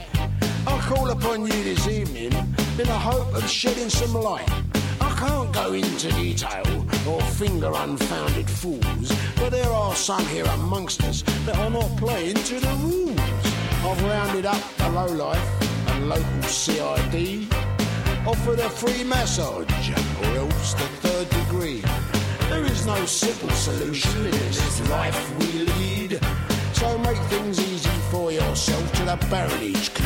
I 0.65 0.79
call 0.87 1.09
upon 1.09 1.41
you 1.41 1.63
this 1.63 1.85
evening 1.85 2.31
in 2.31 2.87
the 2.87 2.97
hope 2.97 3.35
of 3.35 3.45
shedding 3.49 3.89
some 3.89 4.13
light. 4.13 4.49
I 5.01 5.13
can't 5.19 5.51
go 5.51 5.73
into 5.73 6.09
detail 6.13 6.87
or 7.05 7.21
finger 7.21 7.73
unfounded 7.75 8.49
fools, 8.49 9.11
but 9.35 9.49
there 9.49 9.69
are 9.69 9.93
some 9.95 10.25
here 10.27 10.45
amongst 10.45 11.03
us 11.03 11.23
that 11.45 11.57
are 11.57 11.69
not 11.69 11.97
playing 11.97 12.35
to 12.35 12.57
the 12.57 12.73
rules. 12.83 13.19
I've 13.83 14.01
rounded 14.03 14.45
up 14.45 14.63
the 14.77 14.89
lowlife 14.89 15.87
and 15.89 16.07
local 16.07 16.43
CID, 16.43 17.51
offered 18.25 18.59
a 18.59 18.69
free 18.69 19.03
massage 19.03 19.89
or 20.21 20.37
else 20.37 20.73
the 20.73 20.87
third 21.03 21.29
degree. 21.29 21.83
There 22.47 22.63
is 22.63 22.85
no 22.85 23.05
simple 23.05 23.49
solution 23.49 24.25
in 24.25 24.31
this 24.31 24.89
life 24.89 25.39
we 25.39 25.52
the 29.19 29.27
baronage 29.27 30.02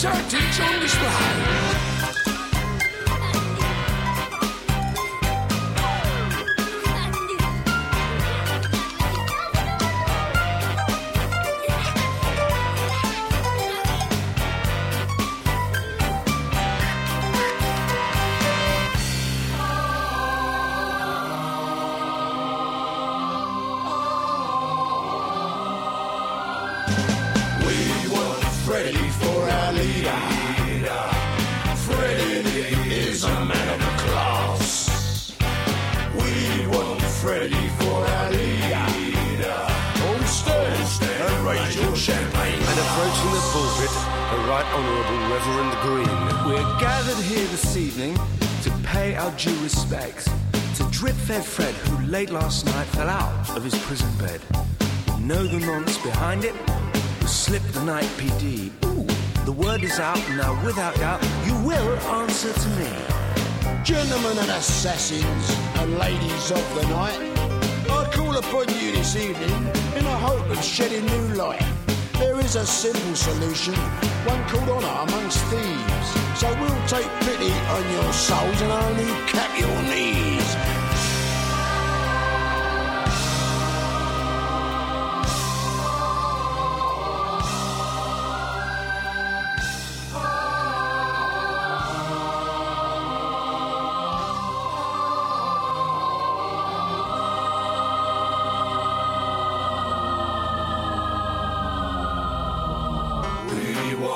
cheap 0.00 0.12
tactics 0.12 0.60
on 0.60 0.80
display. 0.80 0.89
Late 52.30 52.42
last 52.42 52.66
night 52.66 52.86
fell 52.86 53.08
out 53.08 53.56
of 53.56 53.64
his 53.64 53.76
prison 53.84 54.08
bed. 54.18 54.40
Know 55.20 55.44
the 55.46 55.60
nonce 55.60 55.98
behind 55.98 56.44
it? 56.44 56.54
Who 57.20 57.26
slipped 57.26 57.72
the 57.72 57.84
night 57.84 58.10
PD. 58.18 58.70
Ooh, 58.84 59.06
the 59.44 59.52
word 59.52 59.82
is 59.82 59.98
out 59.98 60.20
now, 60.30 60.52
without 60.64 60.94
doubt, 60.96 61.22
you 61.46 61.54
will 61.66 61.90
answer 62.20 62.52
to 62.52 62.68
me. 62.80 62.90
Gentlemen 63.84 64.38
and 64.38 64.50
assassins 64.50 65.46
and 65.80 65.98
ladies 65.98 66.50
of 66.50 66.64
the 66.74 66.86
night, 66.88 67.20
I 67.90 68.10
call 68.12 68.36
upon 68.36 68.68
you 68.68 68.92
this 68.92 69.16
evening 69.16 69.66
in 69.96 70.04
the 70.04 70.18
hope 70.26 70.48
of 70.50 70.62
shedding 70.62 71.06
new 71.06 71.34
light. 71.34 71.64
There 72.14 72.38
is 72.40 72.56
a 72.56 72.66
simple 72.66 73.14
solution, 73.14 73.74
one 74.26 74.42
called 74.48 74.68
honour 74.68 75.10
amongst 75.10 75.42
thieves. 75.50 76.08
So 76.38 76.48
we'll 76.60 76.86
take 76.86 77.10
pity 77.26 77.52
on 77.76 77.82
your 77.92 78.12
souls 78.12 78.60
and 78.62 78.72
only 78.72 79.10
cap 79.26 79.50
your 79.58 79.82
knees. 79.82 80.09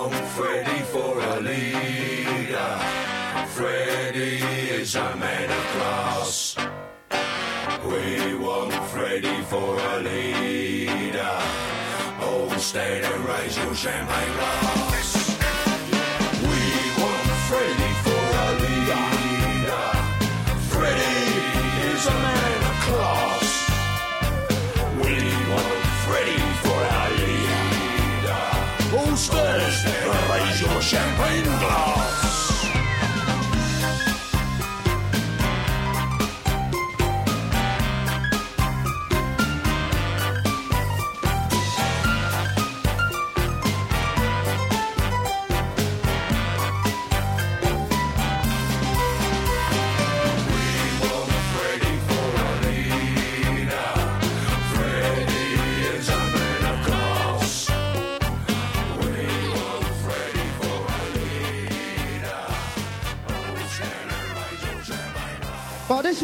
Want 0.05 0.26
Freddy 0.36 0.82
for 0.93 1.18
a 1.18 1.40
leader. 1.40 2.78
Freddy 3.56 4.36
is 4.68 4.97
a 4.97 5.16
man 5.16 5.51
of 5.51 5.64
class. 5.72 6.56
We 7.86 8.35
want 8.35 8.74
Freddy 8.93 9.40
for 9.44 9.78
a 9.81 10.01
leader. 10.01 11.39
All 12.20 12.51
stand 12.59 13.06
and 13.06 13.24
raise 13.24 13.56
your 13.56 13.74
champagne 13.74 14.32
glass. 14.35 15.39
We 16.51 16.60
want 17.01 17.28
Freddy 17.48 17.93
for 18.05 18.24
a 18.44 18.51
leader. 18.60 19.09
Freddy 20.68 21.16
is 21.89 22.06
a 22.06 22.18
man 22.28 22.60
of 22.70 22.76
class. 22.89 23.48
We 25.01 25.14
want 25.48 25.82
Freddy 26.05 26.40
for 26.62 26.81
our 26.98 27.10
leader. 27.22 28.44
All 28.98 29.16
stand 29.16 29.94
champagne 30.85 31.34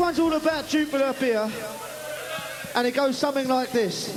one's 0.00 0.18
all 0.18 0.32
about 0.32 0.66
Jupiler, 0.66 1.12
beer, 1.12 1.50
and 2.74 2.86
it 2.86 2.94
goes 2.94 3.18
something 3.18 3.46
like 3.46 3.70
this. 3.70 4.08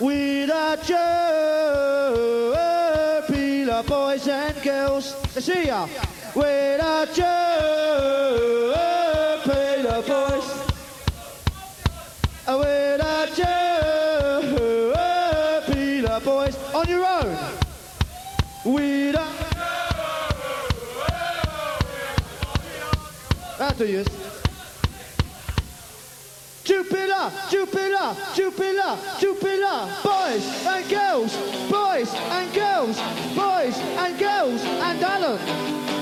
Without 0.00 0.88
you, 0.88 0.96
Jupiler 3.26 3.82
boys 3.84 4.26
and 4.28 4.62
girls. 4.62 5.14
Let's 5.34 5.46
hear 5.46 5.62
ya. 5.62 5.88
Without 6.34 7.16
you, 7.16 7.24
Jupiler 9.44 10.02
boys. 10.02 10.46
Without 12.48 13.38
you, 13.38 13.44
boys. 16.24 16.56
On 16.74 16.88
your 16.88 17.06
own. 17.06 17.38
Without. 18.64 19.32
That'll 23.58 23.78
do 23.78 23.86
you. 23.86 24.15
Jupiler, 27.50 28.16
Jupiler, 28.34 28.98
Jupiler, 29.18 29.88
boys 30.02 30.44
and 30.66 30.88
girls, 30.88 31.36
boys 31.70 32.14
and 32.14 32.54
girls, 32.54 32.96
boys 33.34 33.76
and 33.78 34.18
girls, 34.18 34.62
and 34.62 35.02
Alan. 35.02 35.95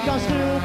because 0.00 0.26
they're 0.28 0.59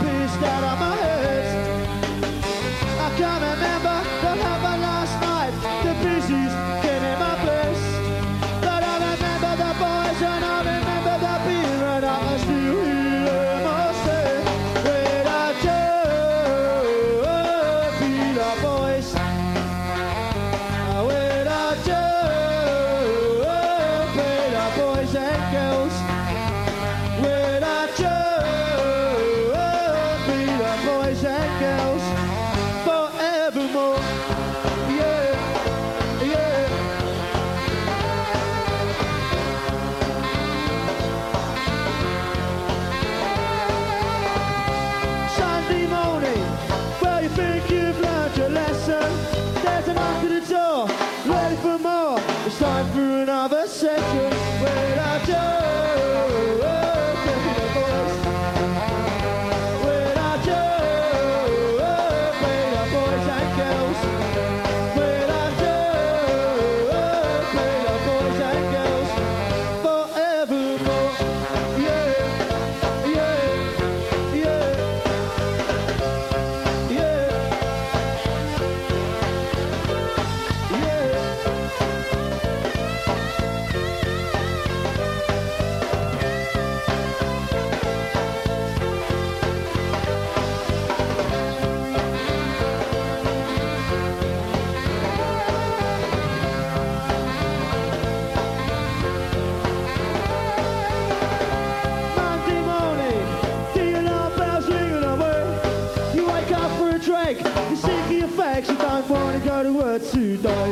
I 109.55 109.63
don't 109.63 109.75
want 109.75 110.03
to 110.11 110.35
die. 110.35 110.64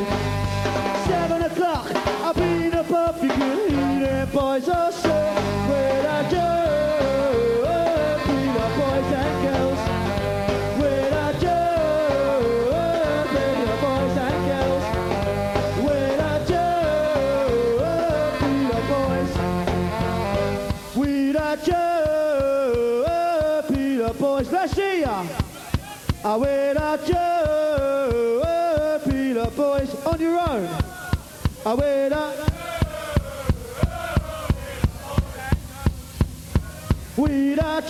Mira, 37.34 37.82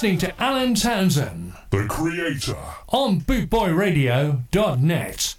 Listening 0.00 0.16
to 0.16 0.32
Alan 0.42 0.74
Townsend, 0.74 1.52
the 1.68 1.84
creator, 1.86 2.56
on 2.88 3.20
bootboyradio.net. 3.20 5.34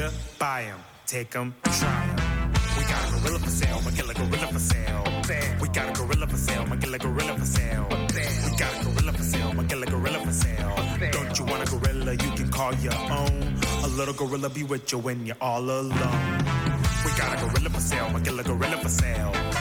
You 0.00 0.08
buy 0.38 0.62
him, 0.62 0.78
take 1.06 1.34
him, 1.34 1.54
try 1.62 2.04
him? 2.06 2.52
We 2.78 2.84
got 2.84 3.06
a 3.06 3.20
gorilla 3.20 3.38
for 3.38 3.50
sale, 3.50 3.80
Magilla 3.80 4.14
Gorilla 4.14 4.46
for 4.46 4.58
sale. 4.58 5.04
We 5.60 5.68
got 5.68 5.90
a 5.90 5.92
gorilla 5.92 6.26
for 6.26 6.36
sale, 6.38 6.64
Magilla 6.64 6.98
Gorilla 6.98 7.38
for 7.38 7.44
sale. 7.44 7.86
We 7.90 8.56
got 8.56 8.80
a 8.80 8.84
gorilla 8.86 9.12
for 9.12 9.22
sale, 9.22 9.52
Magilla 9.52 9.90
Gorilla 9.90 10.24
for 10.24 10.32
sale. 10.32 10.74
Don't 11.12 11.38
you 11.38 11.44
want 11.44 11.68
a 11.68 11.70
gorilla 11.70 12.12
you 12.12 12.30
can 12.30 12.48
call 12.50 12.72
your 12.76 12.94
own? 12.94 13.58
A 13.84 13.88
little 13.88 14.14
gorilla 14.14 14.48
be 14.48 14.62
with 14.62 14.90
you 14.90 14.96
when 15.00 15.26
you're 15.26 15.36
all 15.38 15.60
alone. 15.60 16.38
We 17.04 17.10
got 17.18 17.36
a 17.36 17.44
gorilla 17.44 17.68
for 17.68 17.80
sale, 17.80 18.06
Magilla 18.06 18.42
Gorilla 18.42 18.78
for 18.78 18.88
sale. 18.88 19.59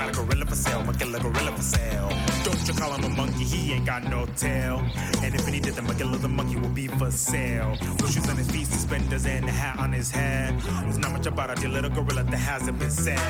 Got 0.00 0.08
a 0.08 0.12
gorilla 0.12 0.46
for 0.46 0.54
sale, 0.54 0.82
Magilla 0.82 1.20
Gorilla 1.20 1.52
for 1.54 1.62
sale. 1.62 2.08
Don't 2.42 2.66
you 2.66 2.72
call 2.72 2.94
him 2.94 3.04
a 3.04 3.08
monkey, 3.10 3.44
he 3.44 3.72
ain't 3.74 3.84
got 3.84 4.02
no 4.04 4.24
tail. 4.34 4.82
And 5.22 5.34
if 5.34 5.46
he 5.46 5.60
did, 5.60 5.74
the 5.74 5.82
killer 5.92 6.16
the 6.16 6.26
monkey 6.26 6.56
will 6.56 6.70
be 6.70 6.86
for 6.86 7.10
sale. 7.10 7.76
With 8.00 8.10
shoes 8.10 8.26
on 8.26 8.38
his 8.38 8.50
feet, 8.50 8.66
suspenders, 8.66 9.26
and 9.26 9.46
a 9.46 9.52
hat 9.52 9.78
on 9.78 9.92
his 9.92 10.10
head. 10.10 10.58
There's 10.84 10.96
not 10.96 11.12
much 11.12 11.26
about 11.26 11.62
a 11.62 11.68
little 11.68 11.90
gorilla 11.90 12.22
that 12.22 12.34
hasn't 12.34 12.78
been 12.78 12.90
said. 12.90 13.20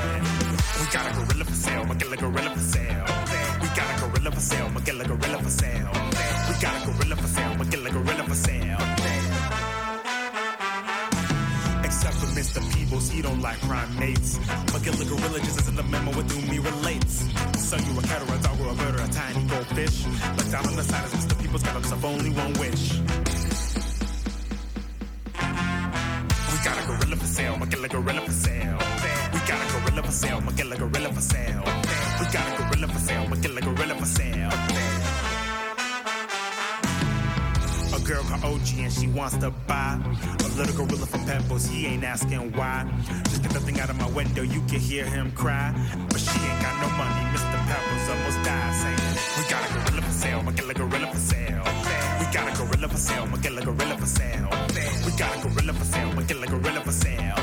We 0.78 0.86
got 0.92 1.10
a 1.10 1.14
gorilla 1.18 1.44
for 1.44 1.54
sale, 1.54 1.84
Magilla 1.86 2.16
Gorilla 2.16 2.50
for 2.54 2.60
sale. 2.60 3.04
We 3.60 3.68
got 3.74 3.90
a 3.90 4.06
gorilla 4.06 4.30
for 4.30 4.40
sale, 4.40 4.68
Magilla 4.68 5.04
Gorilla 5.08 5.42
for 5.42 5.50
sale. 5.50 5.90
We 6.48 6.54
got 6.62 6.82
a 6.82 6.86
gorilla 6.86 7.16
for 7.16 7.26
sale, 7.26 7.54
Magilla 7.56 7.90
Gorilla 7.90 8.24
for 8.28 8.34
sale. 8.36 8.99
He 12.90 13.22
don't 13.22 13.40
like 13.40 13.58
primates. 13.60 14.38
Magilla 14.72 15.08
Gorilla 15.08 15.38
just 15.38 15.60
isn't 15.60 15.76
the 15.76 15.82
memo 15.84 16.10
with 16.16 16.30
whom 16.32 16.50
he 16.50 16.58
relates. 16.58 17.24
So 17.56 17.76
you 17.76 17.98
a 17.98 18.02
cat 18.02 18.20
or 18.28 18.34
a 18.34 18.38
dog 18.38 18.60
or 18.60 18.72
a 18.72 18.74
bird 18.74 18.98
or 18.98 19.04
a 19.04 19.08
tiny 19.08 19.44
goldfish. 19.44 20.04
But 20.36 20.50
down 20.50 20.66
on 20.66 20.74
the 20.74 20.82
side 20.82 21.04
is 21.06 21.12
Mr. 21.12 21.40
Peebles 21.40 21.62
got 21.62 21.74
himself 21.74 22.04
only 22.04 22.30
one 22.30 22.52
wish. 22.54 22.98
We 26.50 26.56
got 26.64 26.78
a 26.82 26.86
gorilla 26.86 27.16
for 27.16 27.26
sale, 27.26 27.54
Magilla 27.54 27.88
Gorilla 27.88 28.20
for 28.22 28.32
sale. 28.32 28.78
We 29.32 29.38
got 29.46 29.60
a 29.62 29.72
gorilla 29.72 30.02
for 30.02 30.12
sale, 30.12 30.40
Magilla 30.40 30.76
Gorilla 30.76 31.12
for 31.12 31.20
sale. 31.20 31.64
We 32.18 32.26
got 32.32 32.46
a 32.48 32.62
gorilla 32.62 32.88
for 32.88 32.98
sale, 32.98 33.24
Magilla 33.26 33.60
Gorilla 33.62 33.94
for 33.94 34.06
sale. 34.06 34.99
Girl 38.10 38.24
called 38.24 38.58
Ogee 38.58 38.82
and 38.82 38.92
she 38.92 39.06
wants 39.06 39.36
to 39.36 39.52
buy 39.68 39.96
a 40.40 40.48
little 40.58 40.74
gorilla 40.74 41.06
from 41.06 41.24
Peebles. 41.26 41.64
He 41.66 41.86
ain't 41.86 42.02
asking 42.02 42.50
why. 42.58 42.82
Just 43.30 43.40
get 43.40 43.52
the 43.52 43.60
thing 43.60 43.78
out 43.78 43.88
of 43.88 43.98
my 44.00 44.10
window, 44.10 44.42
you 44.42 44.60
can 44.62 44.80
hear 44.80 45.04
him 45.04 45.30
cry. 45.30 45.70
But 46.08 46.18
she 46.18 46.36
ain't 46.40 46.60
got 46.60 46.74
no 46.82 46.88
money. 46.98 47.22
Mr. 47.30 47.58
Peebles 47.70 48.08
almost 48.10 48.42
died 48.42 48.74
saying, 48.82 49.14
We 49.38 49.42
got 49.46 49.62
a 49.62 49.70
gorilla 49.74 50.02
for 50.02 50.12
sale, 50.22 50.40
Magilla 50.42 50.74
Gorilla 50.74 51.06
for 51.06 51.22
sale. 51.30 51.62
We 52.18 52.26
got 52.34 52.50
a 52.50 52.52
gorilla 52.58 52.88
for 52.88 52.96
sale, 52.96 53.26
Magilla 53.28 53.64
Gorilla 53.64 53.96
for 53.96 54.06
sale. 54.06 54.48
We 55.06 55.12
got 55.14 55.36
a 55.36 55.42
gorilla 55.46 55.72
for 55.72 55.84
sale, 55.84 56.10
Magilla 56.10 56.46
Gorilla 56.50 56.80
for 56.80 56.90
sale. 56.90 57.38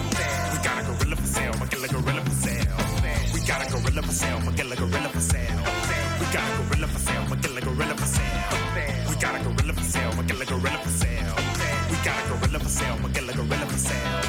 We 0.51 0.57
got 0.67 0.81
a 0.81 0.83
gorilla 0.83 1.15
for 1.15 1.27
sale, 1.27 1.53
Magilla 1.53 1.87
Gorilla 1.87 2.21
for 2.27 2.35
sale. 2.43 2.75
We 3.33 3.39
got 3.47 3.63
a 3.63 3.71
gorilla 3.71 4.01
for 4.03 4.11
sale, 4.11 4.39
Magilla 4.43 4.75
Gorilla 4.75 5.09
for 5.15 5.21
sale. 5.31 5.63
We 6.19 6.25
got 6.35 6.43
a 6.51 6.55
gorilla 6.59 6.87
for 6.87 6.99
sale, 6.99 7.23
Magilla 7.31 7.61
Gorilla 7.63 7.95
for 7.95 8.05
sale. 8.05 9.07
We 9.09 9.15
got 9.15 9.39
a 9.39 9.43
gorilla 9.45 9.66
sale, 9.97 10.11
we 10.17 10.23
got 10.25 10.41
a 10.41 10.45
gorilla 10.45 10.77
for 10.83 10.89
sale. 10.89 11.35
We 11.89 11.97
got 12.05 12.17
a 12.23 12.29
gorilla 12.29 12.59
for 12.59 12.69
sale, 12.69 12.97
we 13.03 13.09
got 13.11 13.29
a 13.29 13.33
gorilla 13.37 13.65
for 13.65 13.77
sale. 13.77 14.21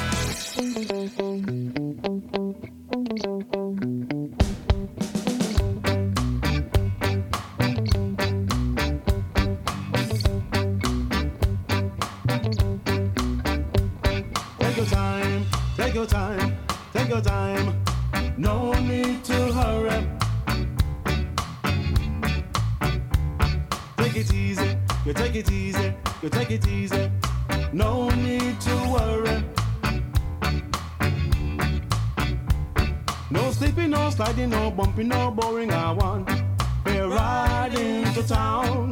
Take 15.77 15.95
your 15.95 16.05
time, 16.05 16.57
take 16.93 17.09
your 17.09 17.21
time. 17.21 17.83
No 18.37 18.73
need 18.73 19.23
to 19.25 19.53
hurry. 19.53 20.18
You 25.09 25.15
take 25.15 25.33
it 25.33 25.51
easy. 25.51 25.91
You 26.21 26.29
take 26.29 26.51
it 26.51 26.67
easy. 26.67 27.09
No 27.73 28.11
need 28.11 28.61
to 28.61 28.75
worry. 28.93 29.43
No 33.31 33.51
sleeping, 33.51 33.89
no 33.89 34.11
sliding, 34.11 34.51
no 34.51 34.69
bumping, 34.69 35.07
no 35.07 35.31
boring. 35.31 35.71
I 35.71 35.93
want. 35.93 36.29
We're 36.85 37.07
riding 37.07 38.03
to 38.13 38.21
town. 38.21 38.91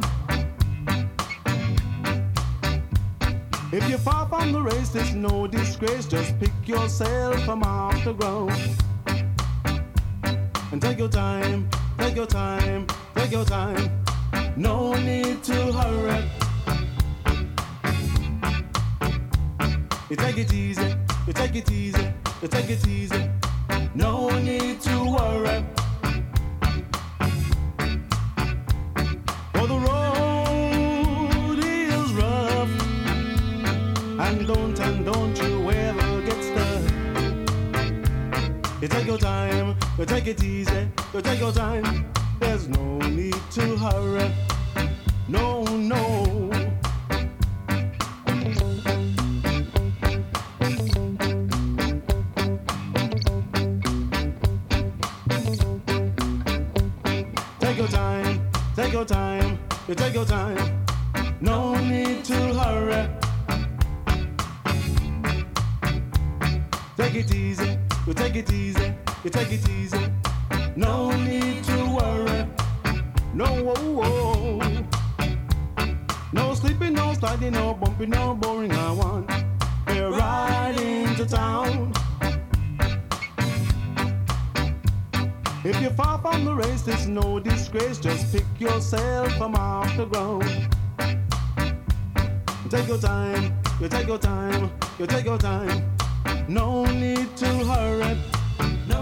If 3.70 3.88
you're 3.88 3.98
far 3.98 4.28
from 4.28 4.50
the 4.50 4.60
race, 4.60 4.88
there's 4.88 5.14
no 5.14 5.46
disgrace. 5.46 6.06
Just 6.06 6.36
pick 6.40 6.50
yourself 6.66 7.44
from 7.44 7.62
off 7.62 8.04
the 8.04 8.12
ground. 8.12 8.50
And 10.72 10.82
take 10.82 10.98
your 10.98 11.10
time, 11.10 11.70
take 11.96 12.16
your 12.16 12.26
time, 12.26 12.88
take 13.14 13.30
your 13.30 13.44
time. 13.44 14.07
No 14.58 14.92
need 14.94 15.44
to 15.44 15.72
hurry. 15.72 16.28
You 20.10 20.16
take 20.16 20.38
it 20.38 20.52
easy, 20.52 20.96
you 21.28 21.32
take 21.32 21.54
it 21.54 21.70
easy, 21.70 22.12
you 22.42 22.48
take 22.48 22.68
it 22.68 22.84
easy. 22.88 23.30
No 23.94 24.28
need 24.40 24.80
to 24.80 25.04
worry. 25.04 25.64
For 29.54 29.66
the 29.68 29.78
road 29.88 31.58
is 31.60 32.12
rough. 32.14 32.70
And 34.18 34.44
don't, 34.44 34.80
and 34.80 35.04
don't 35.04 35.38
you 35.40 35.70
ever 35.70 36.20
get 36.22 36.42
stuck. 36.42 36.82
You 38.82 38.88
take 38.88 39.06
your 39.06 39.18
time, 39.18 39.76
you 39.96 40.04
take 40.04 40.26
it 40.26 40.42
easy, 40.42 40.88
you 41.14 41.20
take 41.22 41.38
your 41.38 41.52
time. 41.52 42.17
There's 42.40 42.68
no 42.68 42.98
need 42.98 43.34
to 43.52 43.76
hurry. 43.76 44.30
No, 45.28 45.62
no. 45.64 46.50
Take 57.60 57.76
your 57.78 57.88
time, 57.88 58.50
take 58.76 58.92
your 58.92 59.04
time, 59.04 59.58
you 59.88 59.94
take 59.94 60.14
your 60.14 60.24
time. 60.24 60.84
No 61.40 61.74
need 61.80 62.24
to 62.24 62.34
hurry. 62.54 63.08
Take 66.96 67.14
it 67.14 67.34
easy, 67.34 67.78
you 68.06 68.14
take 68.14 68.36
it 68.36 68.52
easy, 68.52 68.94
you 69.24 69.30
take 69.30 69.52
it 69.52 69.68
easy. 69.68 70.27
No 70.78 71.10
need 71.10 71.64
to 71.64 71.76
worry. 71.98 72.46
No, 73.34 73.46
whoa, 73.66 73.82
whoa. 73.98 74.86
no 76.32 76.54
sleeping, 76.54 76.92
no 76.92 77.14
sliding, 77.14 77.54
no 77.54 77.74
bumping, 77.74 78.10
no 78.10 78.36
boring. 78.36 78.70
I 78.70 78.92
want. 78.92 79.28
We're 79.88 80.10
riding 80.10 81.16
to 81.16 81.26
town. 81.26 81.92
If 85.64 85.80
you're 85.82 85.90
far 85.90 86.20
from 86.20 86.44
the 86.44 86.54
race, 86.54 86.82
there's 86.82 87.08
no 87.08 87.40
disgrace. 87.40 87.98
Just 87.98 88.32
pick 88.32 88.46
yourself 88.60 89.32
from 89.36 89.56
off 89.56 89.96
the 89.96 90.06
ground. 90.06 90.44
Take 92.70 92.86
your 92.86 92.98
time, 92.98 93.52
you 93.80 93.88
take 93.88 94.06
your 94.06 94.18
time, 94.18 94.70
you 94.96 95.08
take 95.08 95.24
your 95.24 95.38
time. 95.38 95.90
No 96.46 96.84
need 96.84 97.36
to 97.38 97.48
hurry. 97.70 98.16
No 98.86 98.97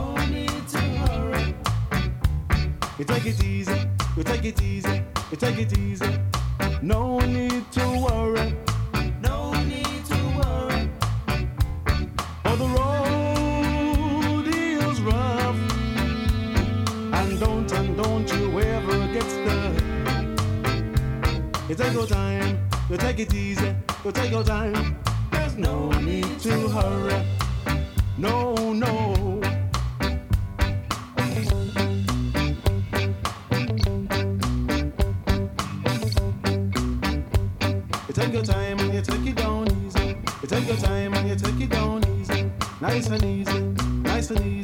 You 2.98 3.04
take 3.04 3.26
it 3.26 3.44
easy, 3.44 3.78
you 4.16 4.22
take 4.24 4.44
it 4.46 4.62
easy, 4.62 5.02
you 5.30 5.36
take 5.36 5.58
it 5.58 5.78
easy. 5.78 6.18
No 6.80 7.18
need 7.18 7.70
to 7.72 7.86
worry. 8.00 8.54
No 9.20 9.52
need 9.64 10.02
to 10.06 10.16
worry. 10.38 10.88
For 12.42 12.56
the 12.56 12.66
road 12.78 14.46
is 14.48 15.00
rough. 15.02 15.56
And 17.12 17.38
don't, 17.38 17.70
and 17.70 17.96
don't 17.98 18.32
you 18.32 18.60
ever 18.60 18.98
get 19.12 19.24
stuck. 19.24 19.74
You 21.68 21.74
take 21.74 21.92
your 21.92 22.06
time, 22.06 22.66
you 22.88 22.96
take 22.96 23.18
it 23.18 23.34
easy, 23.34 23.74
you 24.06 24.12
take 24.12 24.30
your 24.30 24.44
time. 24.44 24.96
There's 25.30 25.58
no 25.58 25.90
need 26.00 26.40
to 26.40 26.68
hurry. 26.70 27.26
No, 28.16 28.54
no. 28.72 29.25
Nice 42.96 43.08
and 43.08 43.24
easy, 43.24 43.60
nice 44.04 44.30
and 44.30 44.40
easy. 44.40 44.55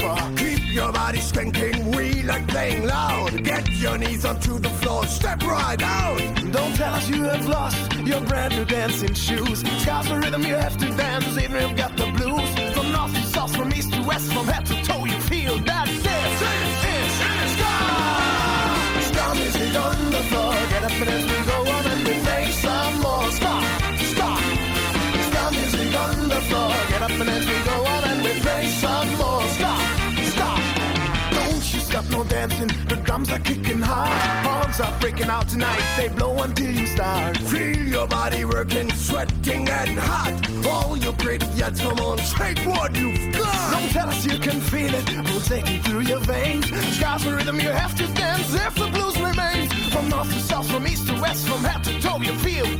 for 0.00 0.23
breaking 35.14 35.30
out 35.30 35.48
tonight. 35.48 35.82
They 35.96 36.08
blow 36.08 36.42
until 36.42 36.70
you 36.70 36.86
start. 36.86 37.36
Feel 37.36 37.76
your 37.76 38.06
body 38.06 38.44
working, 38.44 38.90
sweating 38.92 39.68
and 39.68 39.98
hot. 39.98 40.66
All 40.66 40.96
your 40.96 41.12
pretty 41.12 41.46
yet 41.54 41.78
come 41.78 41.98
on, 42.00 42.18
take 42.18 42.58
what 42.66 42.96
you've 42.96 43.32
got. 43.32 43.72
Don't 43.72 43.90
tell 43.90 44.08
us 44.08 44.26
you 44.26 44.38
can 44.38 44.60
feel 44.60 44.92
it, 44.92 45.08
we'll 45.24 45.40
through 45.84 46.00
your 46.00 46.20
veins. 46.20 46.66
Sky's 46.96 47.24
the 47.24 47.34
rhythm 47.36 47.60
you 47.60 47.70
have 47.70 47.94
to 47.96 48.06
dance 48.14 48.54
if 48.54 48.74
the 48.74 48.88
blues 48.88 49.16
remains. 49.20 49.72
From 49.92 50.08
north 50.08 50.32
to 50.32 50.40
south, 50.40 50.70
from 50.70 50.86
east 50.86 51.06
to 51.06 51.14
west, 51.20 51.46
from 51.46 51.62
head 51.62 51.84
to 51.84 52.00
toe, 52.00 52.18
you 52.20 52.34
feel 52.38 52.73